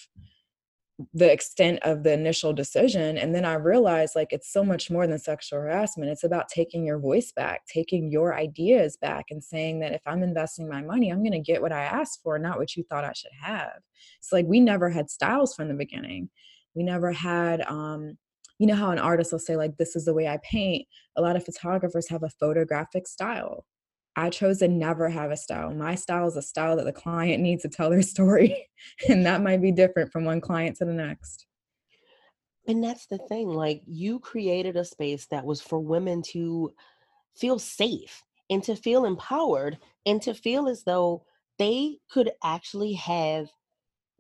[1.14, 3.18] the extent of the initial decision.
[3.18, 6.12] And then I realized like it's so much more than sexual harassment.
[6.12, 10.22] It's about taking your voice back, taking your ideas back, and saying that if I'm
[10.22, 13.06] investing my money, I'm going to get what I asked for, not what you thought
[13.06, 13.80] I should have.
[14.20, 16.30] It's like we never had styles from the beginning.
[16.76, 18.18] We never had, um,
[18.60, 20.88] you know, how an artist will say, like, this is the way I paint.
[21.18, 23.66] A lot of photographers have a photographic style.
[24.16, 25.74] I chose to never have a style.
[25.74, 28.68] My style is a style that the client needs to tell their story.
[29.10, 31.48] and that might be different from one client to the next.
[32.68, 36.74] and that's the thing like you created a space that was for women to
[37.36, 41.26] feel safe and to feel empowered and to feel as though
[41.60, 43.50] they could actually have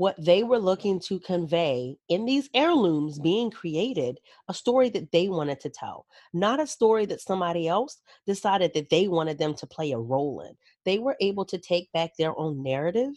[0.04, 5.30] what they were looking to convey in these heirlooms being created a story that they
[5.30, 9.66] wanted to tell, not a story that somebody else decided that they wanted them to
[9.66, 10.54] play a role in.
[10.84, 13.14] They were able to take back their own narrative.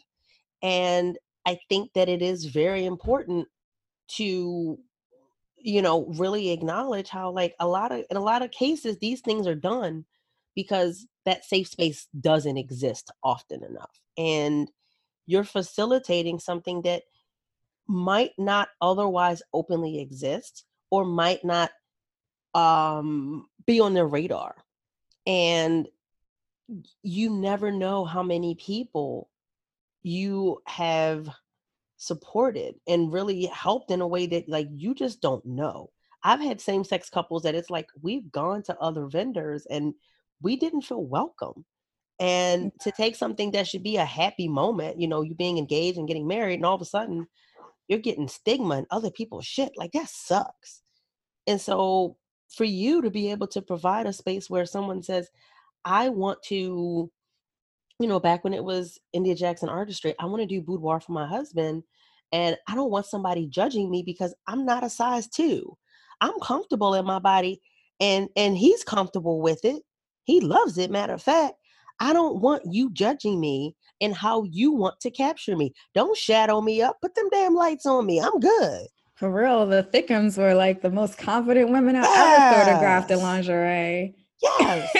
[0.63, 3.49] And I think that it is very important
[4.11, 4.79] to
[5.59, 9.23] you know really acknowledge how like a lot of in a lot of cases these
[9.23, 10.05] things are done
[10.55, 14.71] because that safe space doesn't exist often enough and
[15.27, 17.03] you're facilitating something that
[17.87, 21.71] might not otherwise openly exist or might not
[22.55, 24.55] um, be on their radar.
[25.27, 25.89] And
[27.03, 29.29] you never know how many people
[30.03, 31.29] you have
[31.97, 35.91] supported and really helped in a way that like you just don't know.
[36.23, 39.95] I've had same sex couples that it's like we've gone to other vendors and
[40.43, 41.65] we didn't feel welcome.
[42.19, 45.99] And to take something that should be a happy moment, you know, you being engaged
[45.99, 47.27] and getting married, and all of a sudden
[47.89, 50.83] you're getting stigma and other people's shit, like that sucks.
[51.47, 52.17] And so
[52.49, 55.29] for you to be able to provide a space where someone says,
[55.85, 57.11] I want to,
[58.01, 61.13] you know, back when it was India Jackson Artistry, I want to do boudoir for
[61.13, 61.85] my husband.
[62.33, 65.77] And I don't want somebody judging me because I'm not a size two.
[66.21, 67.61] I'm comfortable in my body
[68.01, 69.83] and and he's comfortable with it.
[70.25, 70.91] He loves it.
[70.91, 71.55] Matter of fact,
[72.01, 75.73] I don't want you judging me and how you want to capture me.
[75.95, 76.99] Don't shadow me up.
[77.01, 78.21] Put them damn lights on me.
[78.21, 78.87] I'm good.
[79.15, 82.53] For real, the Thickums were like the most confident women I've yes.
[82.53, 84.15] ever photographed in lingerie.
[84.43, 84.95] Yes.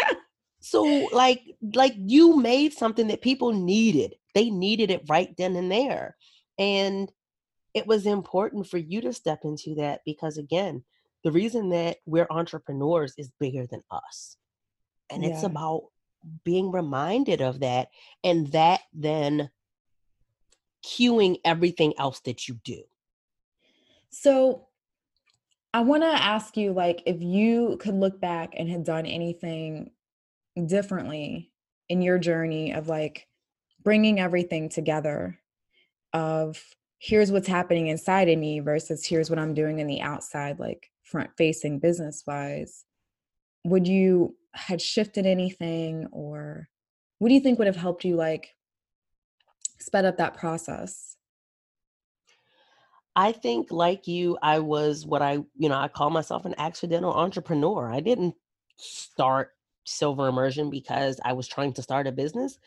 [0.60, 1.42] so like
[1.74, 4.14] like you made something that people needed.
[4.34, 6.16] They needed it right then and there.
[6.56, 7.10] And
[7.74, 10.84] it was important for you to step into that because again,
[11.24, 14.36] the reason that we're entrepreneurs is bigger than us.
[15.10, 15.30] And yeah.
[15.30, 15.84] it's about
[16.44, 17.88] being reminded of that
[18.24, 19.50] and that then
[20.84, 22.82] cueing everything else that you do.
[24.10, 24.68] So
[25.74, 29.90] I want to ask you like if you could look back and had done anything
[30.66, 31.52] differently
[31.88, 33.26] in your journey of like
[33.82, 35.38] bringing everything together
[36.12, 36.62] of
[36.98, 40.90] here's what's happening inside of me versus here's what I'm doing in the outside like
[41.04, 42.84] front facing business wise
[43.64, 46.68] would you had shifted anything or
[47.18, 48.54] what do you think would have helped you like
[49.78, 51.16] sped up that process
[53.18, 57.12] I think like you, I was what I, you know, I call myself an accidental
[57.12, 57.90] entrepreneur.
[57.92, 58.36] I didn't
[58.76, 59.50] start
[59.84, 62.60] Silver Immersion because I was trying to start a business.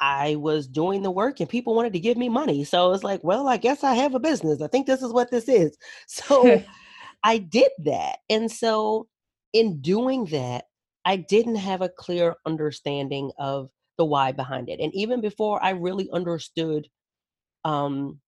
[0.00, 2.64] I was doing the work and people wanted to give me money.
[2.64, 4.60] So it's like, well, I guess I have a business.
[4.60, 5.76] I think this is what this is.
[6.08, 6.64] So
[7.24, 8.18] I did that.
[8.28, 9.06] And so
[9.52, 10.64] in doing that,
[11.04, 14.80] I didn't have a clear understanding of the why behind it.
[14.80, 16.88] And even before I really understood
[17.64, 18.20] um,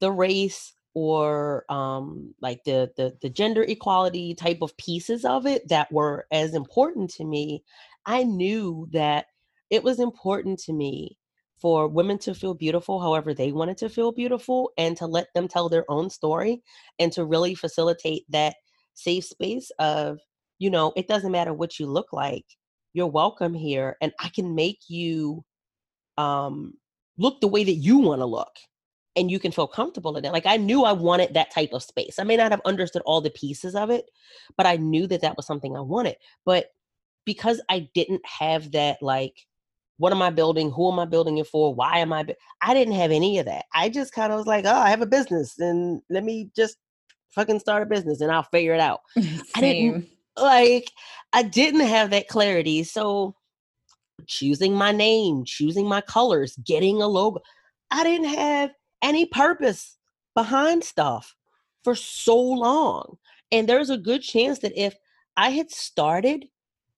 [0.00, 5.66] the race or um, like the, the the gender equality type of pieces of it
[5.68, 7.62] that were as important to me,
[8.06, 9.26] I knew that
[9.70, 11.16] it was important to me
[11.56, 15.48] for women to feel beautiful however they wanted to feel beautiful and to let them
[15.48, 16.62] tell their own story
[16.98, 18.56] and to really facilitate that
[18.94, 20.18] safe space of
[20.62, 22.46] you know it doesn't matter what you look like
[22.92, 25.44] you're welcome here and i can make you
[26.18, 26.74] um
[27.18, 28.52] look the way that you want to look
[29.16, 30.32] and you can feel comfortable in it.
[30.32, 32.18] Like I knew I wanted that type of space.
[32.18, 34.10] I may not have understood all the pieces of it,
[34.56, 36.16] but I knew that that was something I wanted.
[36.44, 36.66] But
[37.24, 39.34] because I didn't have that, like,
[39.98, 40.70] what am I building?
[40.70, 41.74] Who am I building it for?
[41.74, 42.24] Why am I?
[42.62, 43.66] I didn't have any of that.
[43.74, 46.78] I just kind of was like, oh, I have a business, and let me just
[47.30, 49.00] fucking start a business, and I'll figure it out.
[49.54, 50.06] I didn't
[50.36, 50.90] like.
[51.32, 53.34] I didn't have that clarity, so
[54.26, 57.40] choosing my name, choosing my colors, getting a logo.
[57.90, 58.70] I didn't have
[59.00, 59.96] any purpose
[60.34, 61.34] behind stuff
[61.84, 63.16] for so long.
[63.50, 64.94] And there's a good chance that if
[65.36, 66.46] I had started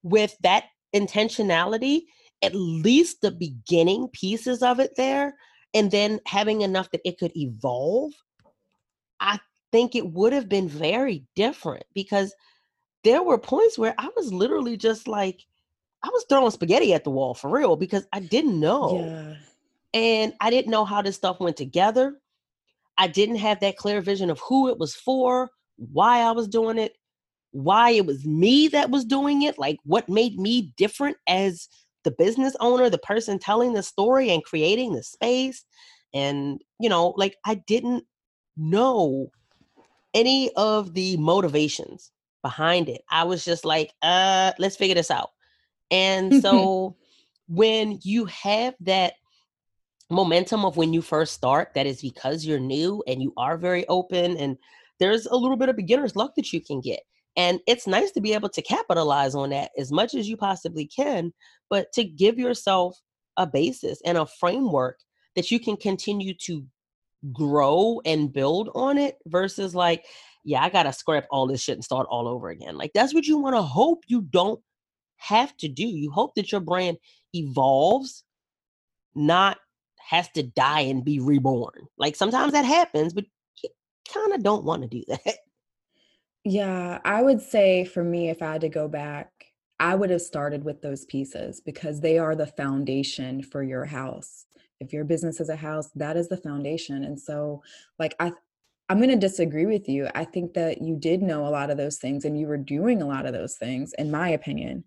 [0.03, 0.65] with that
[0.95, 2.03] intentionality,
[2.43, 5.35] at least the beginning pieces of it there,
[5.73, 8.13] and then having enough that it could evolve,
[9.21, 9.39] I
[9.73, 12.35] think it would have been very different because
[13.05, 15.45] there were points where I was literally just like,
[16.03, 19.05] I was throwing spaghetti at the wall for real because I didn't know.
[19.07, 19.35] Yeah.
[19.95, 22.17] And I didn't know how this stuff went together.
[22.99, 26.79] I didn't have that clear vision of who it was for, why I was doing
[26.79, 26.97] it,
[27.53, 31.69] why it was me that was doing it, like what made me different as
[32.03, 35.65] the business owner, the person telling the story and creating the space.
[36.13, 38.05] And, you know, like I didn't
[38.57, 39.31] know
[40.13, 42.13] any of the motivations
[42.45, 43.01] behind it.
[43.11, 45.31] I was just like, uh, let's figure this out.
[45.91, 46.95] And so
[47.49, 49.15] when you have that
[50.11, 53.89] momentum of when you first start that is because you're new and you are very
[53.89, 54.59] open and
[55.01, 57.01] there's a little bit of beginner's luck that you can get
[57.37, 60.87] and it's nice to be able to capitalize on that as much as you possibly
[60.87, 61.33] can
[61.71, 63.01] but to give yourself
[63.39, 64.99] a basis and a framework
[65.37, 66.65] that you can continue to
[67.33, 70.05] grow and build on it versus like
[70.45, 73.27] yeah i gotta scrap all this shit and start all over again like that's what
[73.27, 74.61] you want to hope you don't
[75.17, 76.97] have to do you hope that your brand
[77.33, 78.25] evolves
[79.15, 79.59] not
[80.05, 81.89] has to die and be reborn.
[81.97, 83.25] Like sometimes that happens, but
[83.63, 83.71] you
[84.13, 85.35] kind of don't want to do that.
[86.47, 89.31] Yeah, I would say for me, if I had to go back,
[89.81, 94.45] I would have started with those pieces because they are the foundation for your house.
[94.79, 97.05] If your business is a house, that is the foundation.
[97.05, 97.63] And so,
[97.99, 98.33] like, I,
[98.89, 100.09] I'm going to disagree with you.
[100.15, 103.01] I think that you did know a lot of those things and you were doing
[103.01, 104.85] a lot of those things, in my opinion.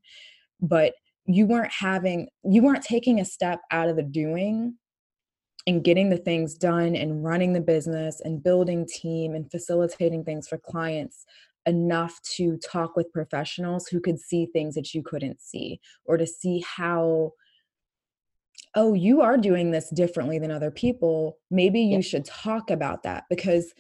[0.62, 0.94] But
[1.26, 4.76] you weren't having you weren't taking a step out of the doing
[5.68, 10.48] and getting the things done and running the business and building team and facilitating things
[10.48, 11.26] for clients
[11.66, 16.26] enough to talk with professionals who could see things that you couldn't see or to
[16.26, 17.34] see how
[18.78, 23.26] oh you are doing this differently than other people maybe you should talk about that
[23.30, 23.74] because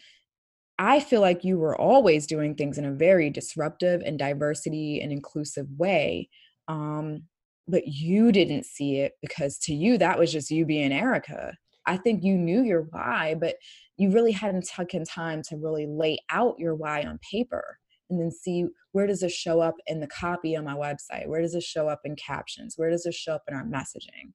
[0.80, 5.12] I feel like you were always doing things in a very disruptive and diversity and
[5.12, 6.30] inclusive way.
[6.68, 7.24] Um,
[7.68, 11.54] but you didn't see it because to you that was just you being Erica.
[11.86, 13.56] I think you knew your why, but
[13.98, 17.80] you really hadn't taken time to really lay out your why on paper
[18.10, 21.28] and then see where does this show up in the copy on my website?
[21.28, 22.76] Where does this show up in captions?
[22.78, 24.34] Where does this show up in our messaging?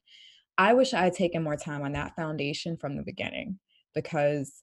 [0.62, 3.58] I wish I had taken more time on that foundation from the beginning
[3.96, 4.62] because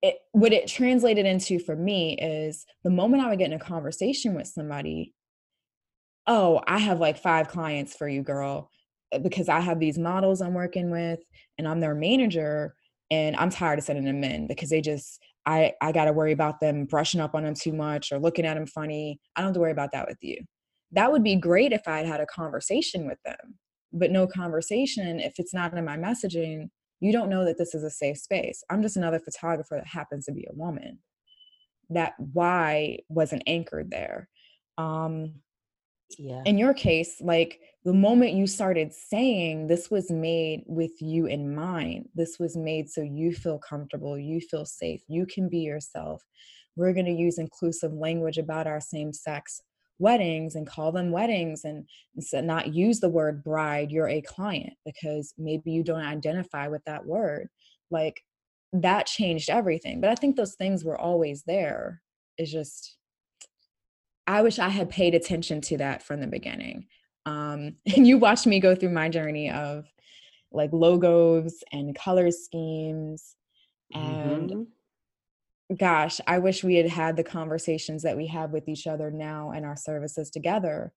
[0.00, 3.62] it what it translated into for me is the moment I would get in a
[3.62, 5.12] conversation with somebody,
[6.26, 8.70] oh, I have like five clients for you, girl,
[9.12, 11.20] uh, because I have these models I'm working with
[11.58, 12.74] and I'm their manager
[13.10, 16.32] and I'm tired of sending them in because they just I I got to worry
[16.32, 19.20] about them brushing up on them too much or looking at them funny.
[19.36, 20.38] I don't have to worry about that with you.
[20.92, 23.58] That would be great if I had had a conversation with them,
[23.98, 26.68] but no conversation if it's not in my messaging.
[27.00, 28.62] You don't know that this is a safe space.
[28.70, 30.98] I'm just another photographer that happens to be a woman.
[31.90, 34.28] That why wasn't anchored there.
[34.78, 35.34] Um,
[36.18, 36.42] yeah.
[36.44, 41.54] In your case, like the moment you started saying this was made with you in
[41.54, 46.22] mind, this was made so you feel comfortable, you feel safe, you can be yourself.
[46.76, 49.60] We're going to use inclusive language about our same sex
[49.98, 51.86] weddings and call them weddings and,
[52.32, 56.84] and not use the word bride, you're a client because maybe you don't identify with
[56.84, 57.48] that word.
[57.90, 58.22] Like
[58.72, 60.00] that changed everything.
[60.00, 62.02] But I think those things were always there.
[62.38, 62.96] It's just
[64.26, 66.86] I wish I had paid attention to that from the beginning.
[67.26, 69.86] Um, and you watched me go through my journey of
[70.52, 73.36] like logos and color schemes.
[73.94, 74.62] And mm-hmm.
[75.74, 79.50] Gosh, I wish we had had the conversations that we have with each other now
[79.50, 80.92] and our services together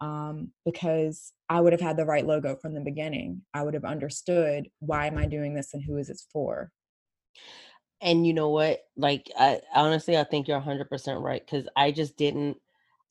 [0.00, 3.42] um, because I would have had the right logo from the beginning.
[3.52, 6.70] I would have understood why am I doing this and who is it for.
[8.00, 8.80] And you know what?
[8.96, 12.58] Like, I honestly, I think you're 100% right because I just didn't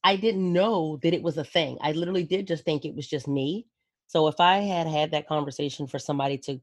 [0.03, 1.77] I didn't know that it was a thing.
[1.81, 3.67] I literally did just think it was just me.
[4.07, 6.59] So if I had had that conversation for somebody to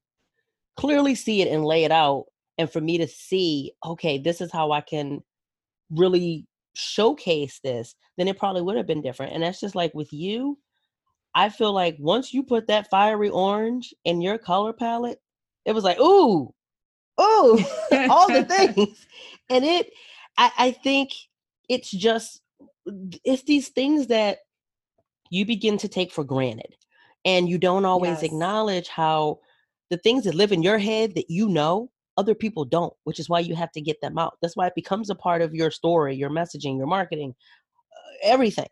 [0.77, 2.27] clearly see it and lay it out,
[2.59, 5.23] and for me to see, okay, this is how I can
[5.91, 9.33] really showcase this, then it probably would have been different.
[9.33, 10.59] And that's just like with you.
[11.35, 15.21] I feel like once you put that fiery orange in your color palette,
[15.65, 16.53] it was like, ooh,
[17.21, 17.59] ooh,
[18.11, 18.45] all the
[18.75, 19.07] things.
[19.49, 19.93] And it,
[20.37, 21.13] I, I think
[21.69, 22.41] it's just
[23.25, 24.39] it's these things that
[25.31, 26.75] you begin to take for granted
[27.25, 28.23] and you don't always yes.
[28.23, 29.39] acknowledge how
[29.91, 33.29] the things that live in your head that you know other people don't which is
[33.29, 34.37] why you have to get them out.
[34.43, 37.35] That's why it becomes a part of your story your messaging your marketing
[37.93, 38.69] uh, everything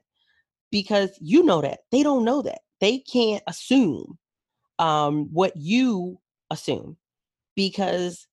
[0.71, 1.81] because you know that.
[1.93, 2.61] They don't know that.
[2.81, 4.19] They can't assume
[4.79, 6.19] um, what you
[6.51, 6.99] assume
[7.55, 8.27] because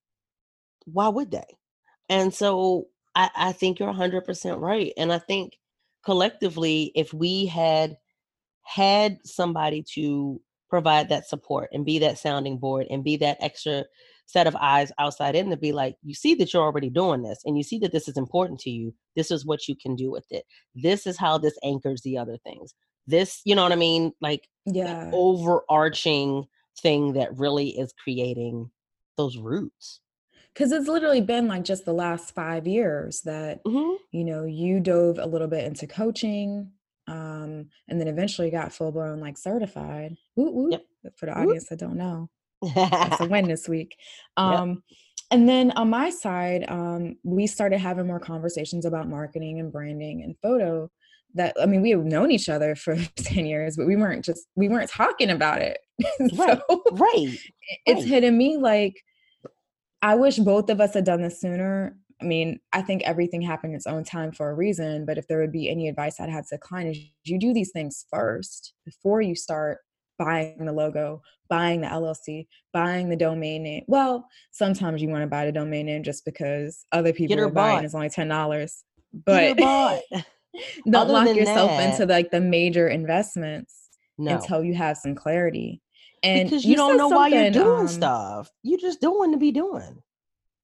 [0.85, 1.57] why would they?
[2.09, 5.53] And so I, I think you're 100% right and i think
[6.03, 7.97] collectively, if we had
[8.63, 13.83] had somebody to provide that support and be that sounding board and be that extra
[14.33, 17.39] set of eyes outside in to be like, you see that you're already doing this
[17.45, 18.93] and you see that this is important to you.
[19.15, 20.43] This is what you can do with it.
[20.73, 22.73] This is how this anchors the other things.
[23.05, 24.11] This, you know what I mean?
[24.21, 26.45] Like, yeah, overarching
[26.79, 28.71] thing that really is creating
[29.17, 30.01] those roots
[30.53, 33.95] because it's literally been like just the last five years that mm-hmm.
[34.11, 36.71] you know you dove a little bit into coaching
[37.07, 40.83] um and then eventually got full blown like certified yep.
[41.15, 42.27] for the audience that don't know
[42.75, 43.95] that's a win this week
[44.37, 44.77] um yep.
[45.31, 50.23] and then on my side um we started having more conversations about marketing and branding
[50.23, 50.89] and photo
[51.35, 54.47] that i mean we have known each other for 10 years but we weren't just
[54.55, 55.77] we weren't talking about it
[56.35, 56.61] so right
[56.93, 57.37] right
[57.85, 58.07] it's right.
[58.07, 58.95] hitting me like
[60.03, 61.97] I wish both of us had done this sooner.
[62.21, 65.39] I mean, I think everything happened its own time for a reason, but if there
[65.39, 69.33] would be any advice I'd have to clients, you do these things first before you
[69.33, 69.79] start
[70.23, 73.83] buying the logo, buying the LLC, buying the domain name.
[73.87, 77.83] Well, sometimes you want to buy the domain name just because other people are buying
[77.83, 78.83] it's only ten dollars.
[79.13, 84.35] But don't Other lock yourself that, into like the major investments no.
[84.35, 85.81] until you have some clarity.
[86.23, 88.49] And because you, you don't know why you're doing um, stuff.
[88.63, 90.01] You just don't want to be doing.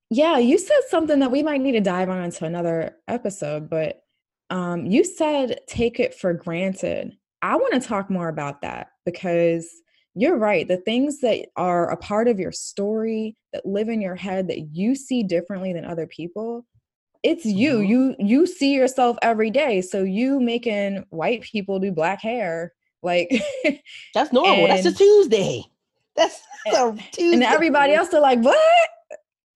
[0.10, 4.02] Yeah, you said something that we might need to dive on into another episode, but
[4.50, 7.16] um, you said take it for granted.
[7.42, 9.68] I want to talk more about that because
[10.16, 10.68] you're right.
[10.68, 14.76] The things that are a part of your story that live in your head that
[14.76, 16.66] you see differently than other people,
[17.24, 17.76] it's you.
[17.76, 17.92] Mm-hmm.
[17.92, 19.82] You you see yourself every day.
[19.82, 23.30] So you making white people do black hair, like
[24.14, 24.66] that's normal.
[24.66, 25.64] And, that's a Tuesday.
[26.16, 27.34] That's, a Tuesday.
[27.36, 28.58] And everybody else are like, what?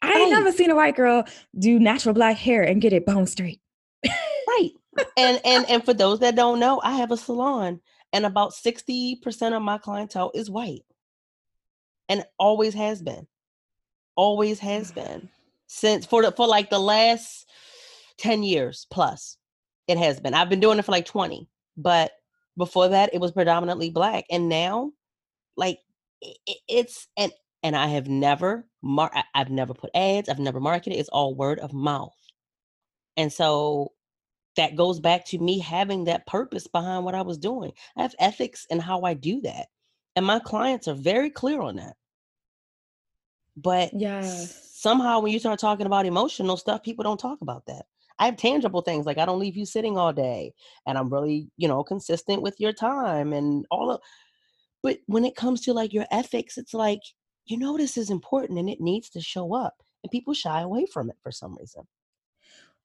[0.02, 1.26] I ain't never seen a white girl
[1.58, 3.60] do natural black hair and get it bone straight.
[4.06, 4.72] right.
[5.18, 7.82] And and and for those that don't know, I have a salon
[8.14, 10.86] and about 60% of my clientele is white.
[12.08, 13.28] And always has been.
[14.16, 15.02] Always has mm-hmm.
[15.02, 15.30] been.
[15.68, 17.50] Since for the for like the last
[18.20, 19.38] 10 years plus.
[19.88, 20.34] It has been.
[20.34, 21.50] I've been doing it for like 20.
[21.76, 22.12] But
[22.56, 24.92] before that it was predominantly black and now
[25.58, 25.80] like
[26.22, 26.38] it,
[26.68, 27.32] it's and
[27.64, 31.00] and I have never mar- I've never put ads, I've never marketed.
[31.00, 32.16] It's all word of mouth.
[33.18, 33.94] And so
[34.56, 37.72] that goes back to me having that purpose behind what I was doing.
[37.98, 39.68] I have ethics in how I do that.
[40.16, 41.96] And my clients are very clear on that.
[43.56, 44.22] But yeah.
[44.22, 47.86] somehow when you start talking about emotional stuff, people don't talk about that.
[48.20, 50.54] I have tangible things like I don't leave you sitting all day
[50.86, 54.02] and I'm really, you know, consistent with your time and all of
[54.84, 57.00] but when it comes to like your ethics, it's like
[57.46, 60.86] you know this is important and it needs to show up and people shy away
[60.86, 61.84] from it for some reason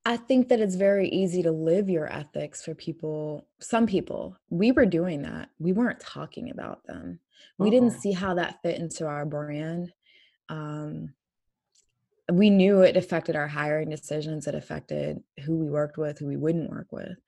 [0.08, 3.46] I think that it's very easy to live your ethics for people.
[3.60, 5.50] Some people, we were doing that.
[5.58, 7.20] We weren't talking about them.
[7.58, 9.92] We uh didn't see how that fit into our brand.
[10.48, 11.12] Um,
[12.32, 14.46] we knew it affected our hiring decisions.
[14.46, 17.18] It affected who we worked with, who we wouldn't work with.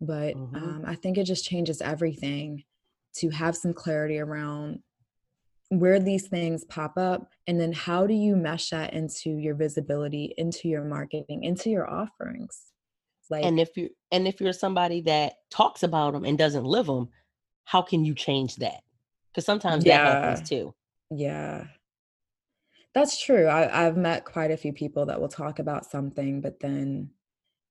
[0.00, 0.54] But mm-hmm.
[0.54, 2.62] um, I think it just changes everything
[3.16, 4.78] to have some clarity around
[5.78, 10.34] where these things pop up and then how do you mesh that into your visibility
[10.36, 12.60] into your marketing into your offerings?
[13.30, 16.86] Like and if you and if you're somebody that talks about them and doesn't live
[16.86, 17.08] them
[17.64, 18.82] how can you change that?
[19.30, 20.04] Because sometimes yeah.
[20.04, 20.74] that happens too.
[21.10, 21.64] Yeah.
[22.94, 23.46] That's true.
[23.46, 27.10] I, i've met quite a few people that will talk about something but then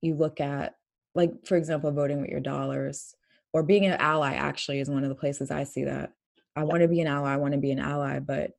[0.01, 0.75] you look at
[1.13, 3.13] like for example voting with your dollars
[3.53, 6.13] or being an ally actually is one of the places i see that
[6.55, 8.51] I want to be an ally, I want to be an ally, but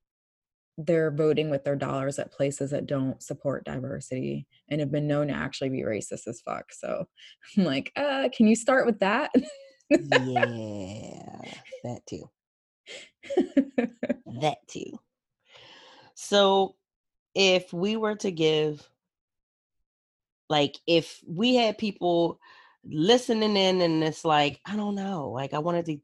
[0.78, 5.28] they're voting with their dollars at places that don't support diversity and have been known
[5.28, 6.72] to actually be racist as fuck.
[6.72, 7.06] So
[7.56, 9.30] I'm like, uh, can you start with that?
[9.90, 11.52] yeah,
[11.84, 12.30] that too.
[14.40, 14.98] that too.
[16.14, 16.76] So
[17.34, 18.88] if we were to give
[20.48, 22.38] like if we had people
[22.84, 25.98] listening in and it's like, I don't know, like I wanted to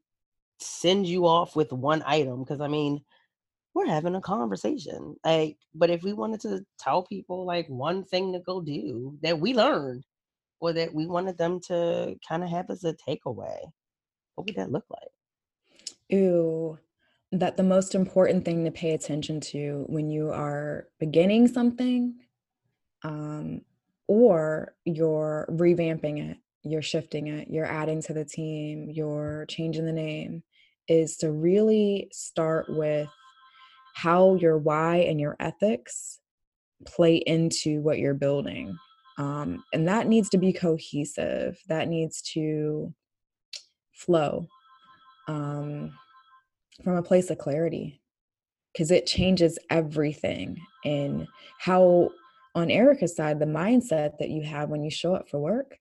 [0.60, 3.00] send you off with one item because I mean,
[3.74, 5.16] we're having a conversation.
[5.24, 9.38] Like, but if we wanted to tell people like one thing to go do that
[9.38, 10.04] we learned
[10.60, 13.58] or that we wanted them to kind of have as a takeaway,
[14.34, 16.18] what would that look like?
[16.18, 16.78] Ooh,
[17.32, 22.14] that the most important thing to pay attention to when you are beginning something
[23.04, 23.60] um,
[24.06, 29.92] or you're revamping it, you're shifting it, you're adding to the team, you're changing the
[29.92, 30.42] name,
[30.88, 33.08] is to really start with
[33.94, 36.20] how your why and your ethics
[36.86, 38.76] play into what you're building.
[39.18, 42.94] Um, and that needs to be cohesive, that needs to
[43.92, 44.46] flow
[45.26, 45.92] um,
[46.84, 48.00] from a place of clarity
[48.72, 51.26] because it changes everything in
[51.58, 52.10] how
[52.54, 55.78] on erica's side the mindset that you have when you show up for work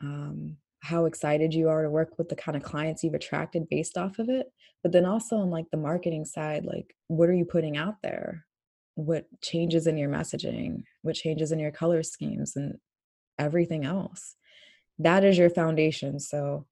[0.00, 3.96] um, how excited you are to work with the kind of clients you've attracted based
[3.96, 4.52] off of it
[4.82, 8.44] but then also on like the marketing side like what are you putting out there?
[8.94, 10.82] What changes in your messaging?
[11.02, 12.78] What changes in your color schemes and
[13.38, 14.34] everything else?
[14.98, 16.66] That is your foundation so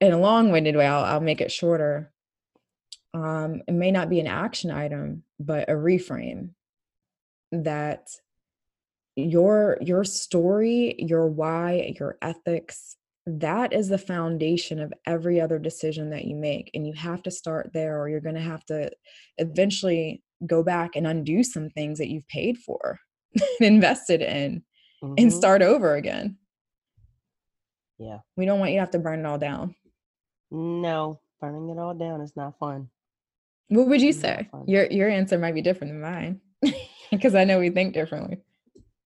[0.00, 2.12] in a long-winded way i'll, I'll make it shorter.
[3.14, 6.50] Um, it may not be an action item but a reframe
[7.52, 8.08] that
[9.14, 12.96] your your story your why your ethics
[13.26, 17.30] that is the foundation of every other decision that you make and you have to
[17.30, 18.90] start there or you're going to have to
[19.38, 23.00] eventually go back and undo some things that you've paid for
[23.34, 24.62] and invested in
[25.02, 25.14] mm-hmm.
[25.18, 26.36] and start over again
[27.98, 29.74] yeah we don't want you to have to burn it all down
[30.50, 32.88] no burning it all down is not fun.
[33.68, 34.48] What would you say?
[34.66, 36.40] Your your answer might be different than mine
[37.10, 38.38] because I know we think differently.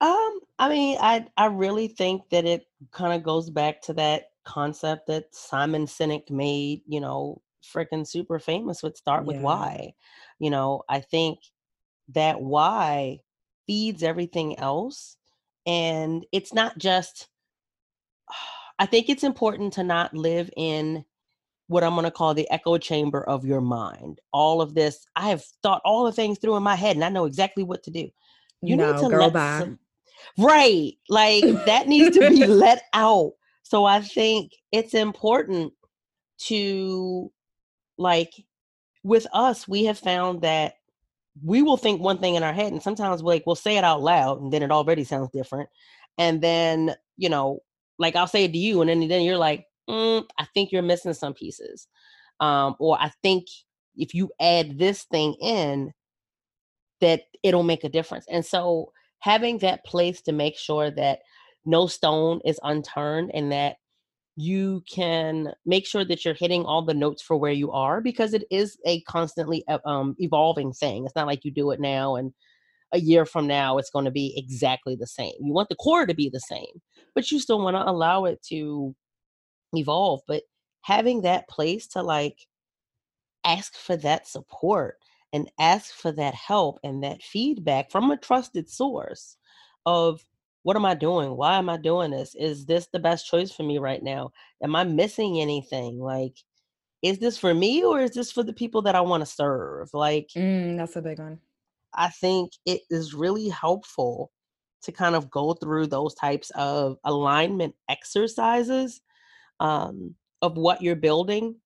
[0.00, 4.24] Um, I mean, I I really think that it kind of goes back to that
[4.44, 9.42] concept that Simon Sinek made, you know, freaking super famous with start with Yeah.
[9.42, 9.94] why.
[10.38, 11.40] You know, I think
[12.10, 13.20] that why
[13.66, 15.16] feeds everything else
[15.66, 17.28] and it's not just
[18.78, 21.04] I think it's important to not live in
[21.68, 24.20] what I'm going to call the echo chamber of your mind.
[24.32, 27.10] All of this, I have thought all the things through in my head and I
[27.10, 28.10] know exactly what to do.
[28.62, 29.78] You need No, to girl, let some,
[30.38, 30.92] right.
[31.08, 33.32] Like that needs to be let out.
[33.62, 35.72] So I think it's important
[36.46, 37.30] to
[37.98, 38.32] like
[39.04, 40.74] with us, we have found that
[41.44, 44.02] we will think one thing in our head and sometimes like we'll say it out
[44.02, 45.68] loud and then it already sounds different.
[46.18, 47.60] And then, you know,
[47.98, 50.82] like I'll say it to you and then then you're like, "Mm, I think you're
[50.82, 51.86] missing some pieces.
[52.40, 53.46] Um, or I think
[53.96, 55.92] if you add this thing in,
[57.00, 58.26] that it'll make a difference.
[58.30, 61.20] And so having that place to make sure that
[61.64, 63.76] no stone is unturned and that
[64.36, 68.32] you can make sure that you're hitting all the notes for where you are because
[68.32, 71.04] it is a constantly uh, um, evolving thing.
[71.04, 72.32] It's not like you do it now and
[72.92, 75.32] a year from now it's going to be exactly the same.
[75.40, 76.80] You want the core to be the same,
[77.14, 78.94] but you still want to allow it to
[79.74, 80.20] evolve.
[80.26, 80.42] But
[80.82, 82.38] having that place to like
[83.44, 84.96] ask for that support
[85.32, 89.36] and ask for that help and that feedback from a trusted source
[89.86, 90.24] of
[90.62, 91.36] what am I doing?
[91.36, 92.34] Why am I doing this?
[92.34, 94.32] Is this the best choice for me right now?
[94.62, 95.98] Am I missing anything?
[95.98, 96.36] Like,
[97.02, 99.88] is this for me or is this for the people that I want to serve?
[99.94, 101.40] Like, Mm, that's a big one.
[101.94, 104.30] I think it is really helpful
[104.82, 109.00] to kind of go through those types of alignment exercises
[109.60, 111.56] um, of what you're building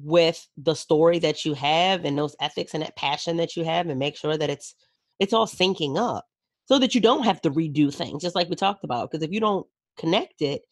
[0.00, 3.88] with the story that you have and those ethics and that passion that you have
[3.88, 4.74] and make sure that it's
[5.18, 6.24] it's all syncing up
[6.66, 9.32] so that you don't have to redo things just like we talked about because if
[9.32, 10.62] you don't connect it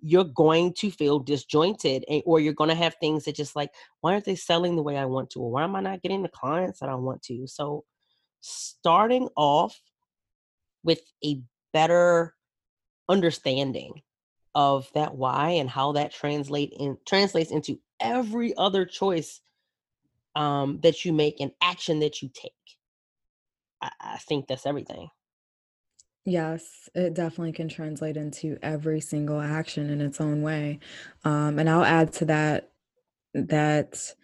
[0.00, 3.70] you're going to feel disjointed and, or you're going to have things that just like
[4.00, 5.40] why aren't they selling the way i want to?
[5.40, 7.46] Or why am i not getting the clients that i want to?
[7.46, 7.84] So
[8.40, 9.80] starting off
[10.84, 12.34] with a better
[13.08, 14.02] understanding
[14.54, 19.40] of that why and how that translate in translates into every other choice
[20.34, 22.52] um, that you make and action that you take.
[23.82, 25.08] I, I think that's everything.
[26.24, 30.78] Yes, it definitely can translate into every single action in its own way.
[31.24, 32.70] Um, and I'll add to that
[33.32, 34.14] that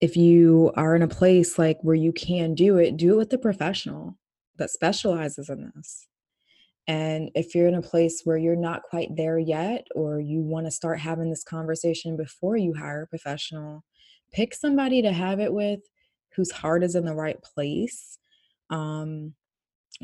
[0.00, 3.32] if you are in a place like where you can do it, do it with
[3.32, 4.18] a professional
[4.56, 6.06] that specializes in this.
[6.86, 10.66] And if you're in a place where you're not quite there yet, or you want
[10.66, 13.84] to start having this conversation before you hire a professional,
[14.32, 15.80] pick somebody to have it with
[16.36, 18.18] whose heart is in the right place.
[18.70, 19.34] Um,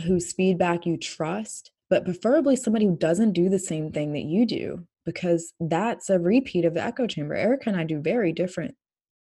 [0.04, 4.46] whose feedback you trust, but preferably somebody who doesn't do the same thing that you
[4.46, 7.34] do, because that's a repeat of the echo chamber.
[7.34, 8.74] Erica and I do very different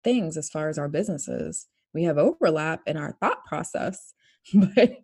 [0.04, 1.68] things as far as our businesses.
[1.94, 4.14] We have overlap in our thought process,
[4.54, 4.98] but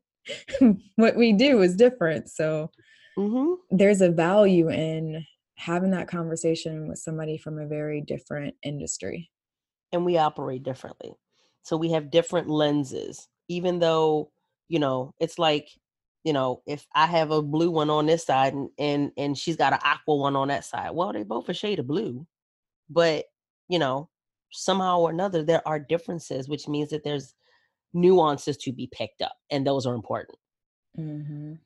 [0.95, 2.29] what we do is different.
[2.29, 2.71] So
[3.17, 5.25] hmm there's a value in
[5.57, 9.29] having that conversation with somebody from a very different industry.
[9.91, 11.13] And we operate differently.
[11.63, 14.31] So we have different lenses, even though,
[14.67, 15.69] you know, it's like,
[16.23, 19.55] you know, if I have a blue one on this side and and, and she's
[19.55, 22.25] got an aqua one on that side, well, they both a shade of blue.
[22.89, 23.25] But,
[23.69, 24.09] you know,
[24.51, 27.33] somehow or another, there are differences, which means that there's
[27.95, 30.37] nuances to be picked up, and those are important.
[30.97, 31.59] Mhm.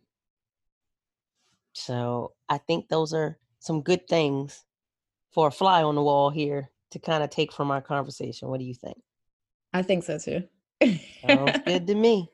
[1.73, 4.63] So I think those are some good things
[5.31, 8.49] for a fly on the wall here to kind of take from our conversation.
[8.49, 8.97] What do you think?
[9.73, 10.43] I think so too.
[11.21, 12.31] Sounds good to me.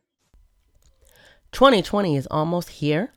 [1.51, 3.13] 2020 is almost here,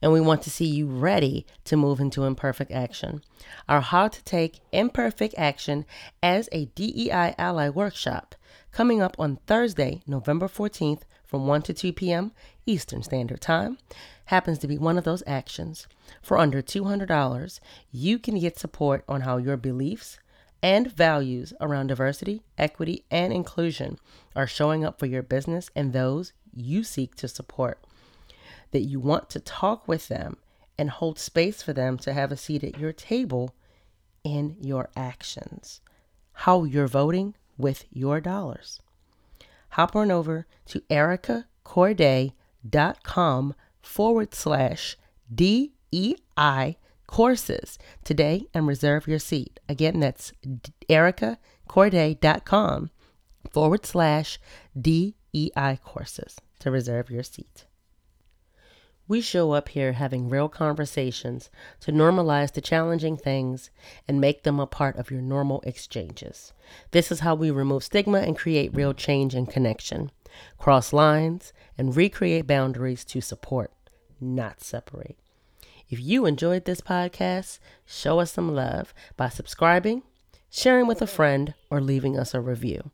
[0.00, 3.22] and we want to see you ready to move into imperfect action.
[3.68, 5.84] Our How to Take Imperfect Action
[6.22, 8.34] as a DEI Ally workshop
[8.72, 12.32] coming up on Thursday, November 14th from 1 to 2 p.m.
[12.66, 13.78] Eastern Standard Time
[14.26, 15.86] happens to be one of those actions.
[16.22, 17.60] For under $200,
[17.90, 20.18] you can get support on how your beliefs
[20.62, 23.98] and values around diversity, equity, and inclusion
[24.34, 27.78] are showing up for your business and those you seek to support.
[28.70, 30.38] That you want to talk with them
[30.78, 33.54] and hold space for them to have a seat at your table
[34.24, 35.80] in your actions.
[36.32, 38.80] How you're voting with your dollars.
[39.70, 44.98] Hop on over to ericacourdae.com forward slash
[45.34, 46.76] DEI
[47.06, 49.60] courses today and reserve your seat.
[49.68, 50.32] Again, that's
[50.88, 52.90] ericacourdae.com
[53.50, 54.38] forward slash
[54.78, 57.66] DEI courses to reserve your seat.
[59.08, 61.50] We show up here having real conversations
[61.80, 63.70] to normalize the challenging things
[64.06, 66.52] and make them a part of your normal exchanges.
[66.92, 70.10] This is how we remove stigma and create real change and connection,
[70.56, 73.72] cross lines, and recreate boundaries to support,
[74.20, 75.18] not separate.
[75.90, 80.04] If you enjoyed this podcast, show us some love by subscribing,
[80.48, 82.90] sharing with a friend, or leaving us a review.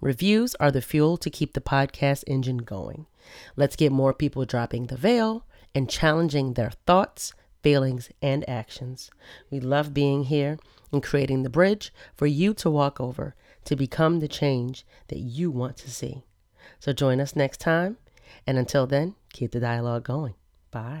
[0.00, 3.06] Reviews are the fuel to keep the podcast engine going.
[3.56, 9.10] Let's get more people dropping the veil and challenging their thoughts, feelings, and actions.
[9.50, 10.58] We love being here
[10.92, 15.50] and creating the bridge for you to walk over to become the change that you
[15.50, 16.24] want to see.
[16.78, 17.98] So join us next time.
[18.46, 20.34] And until then, keep the dialogue going.
[20.70, 21.00] Bye.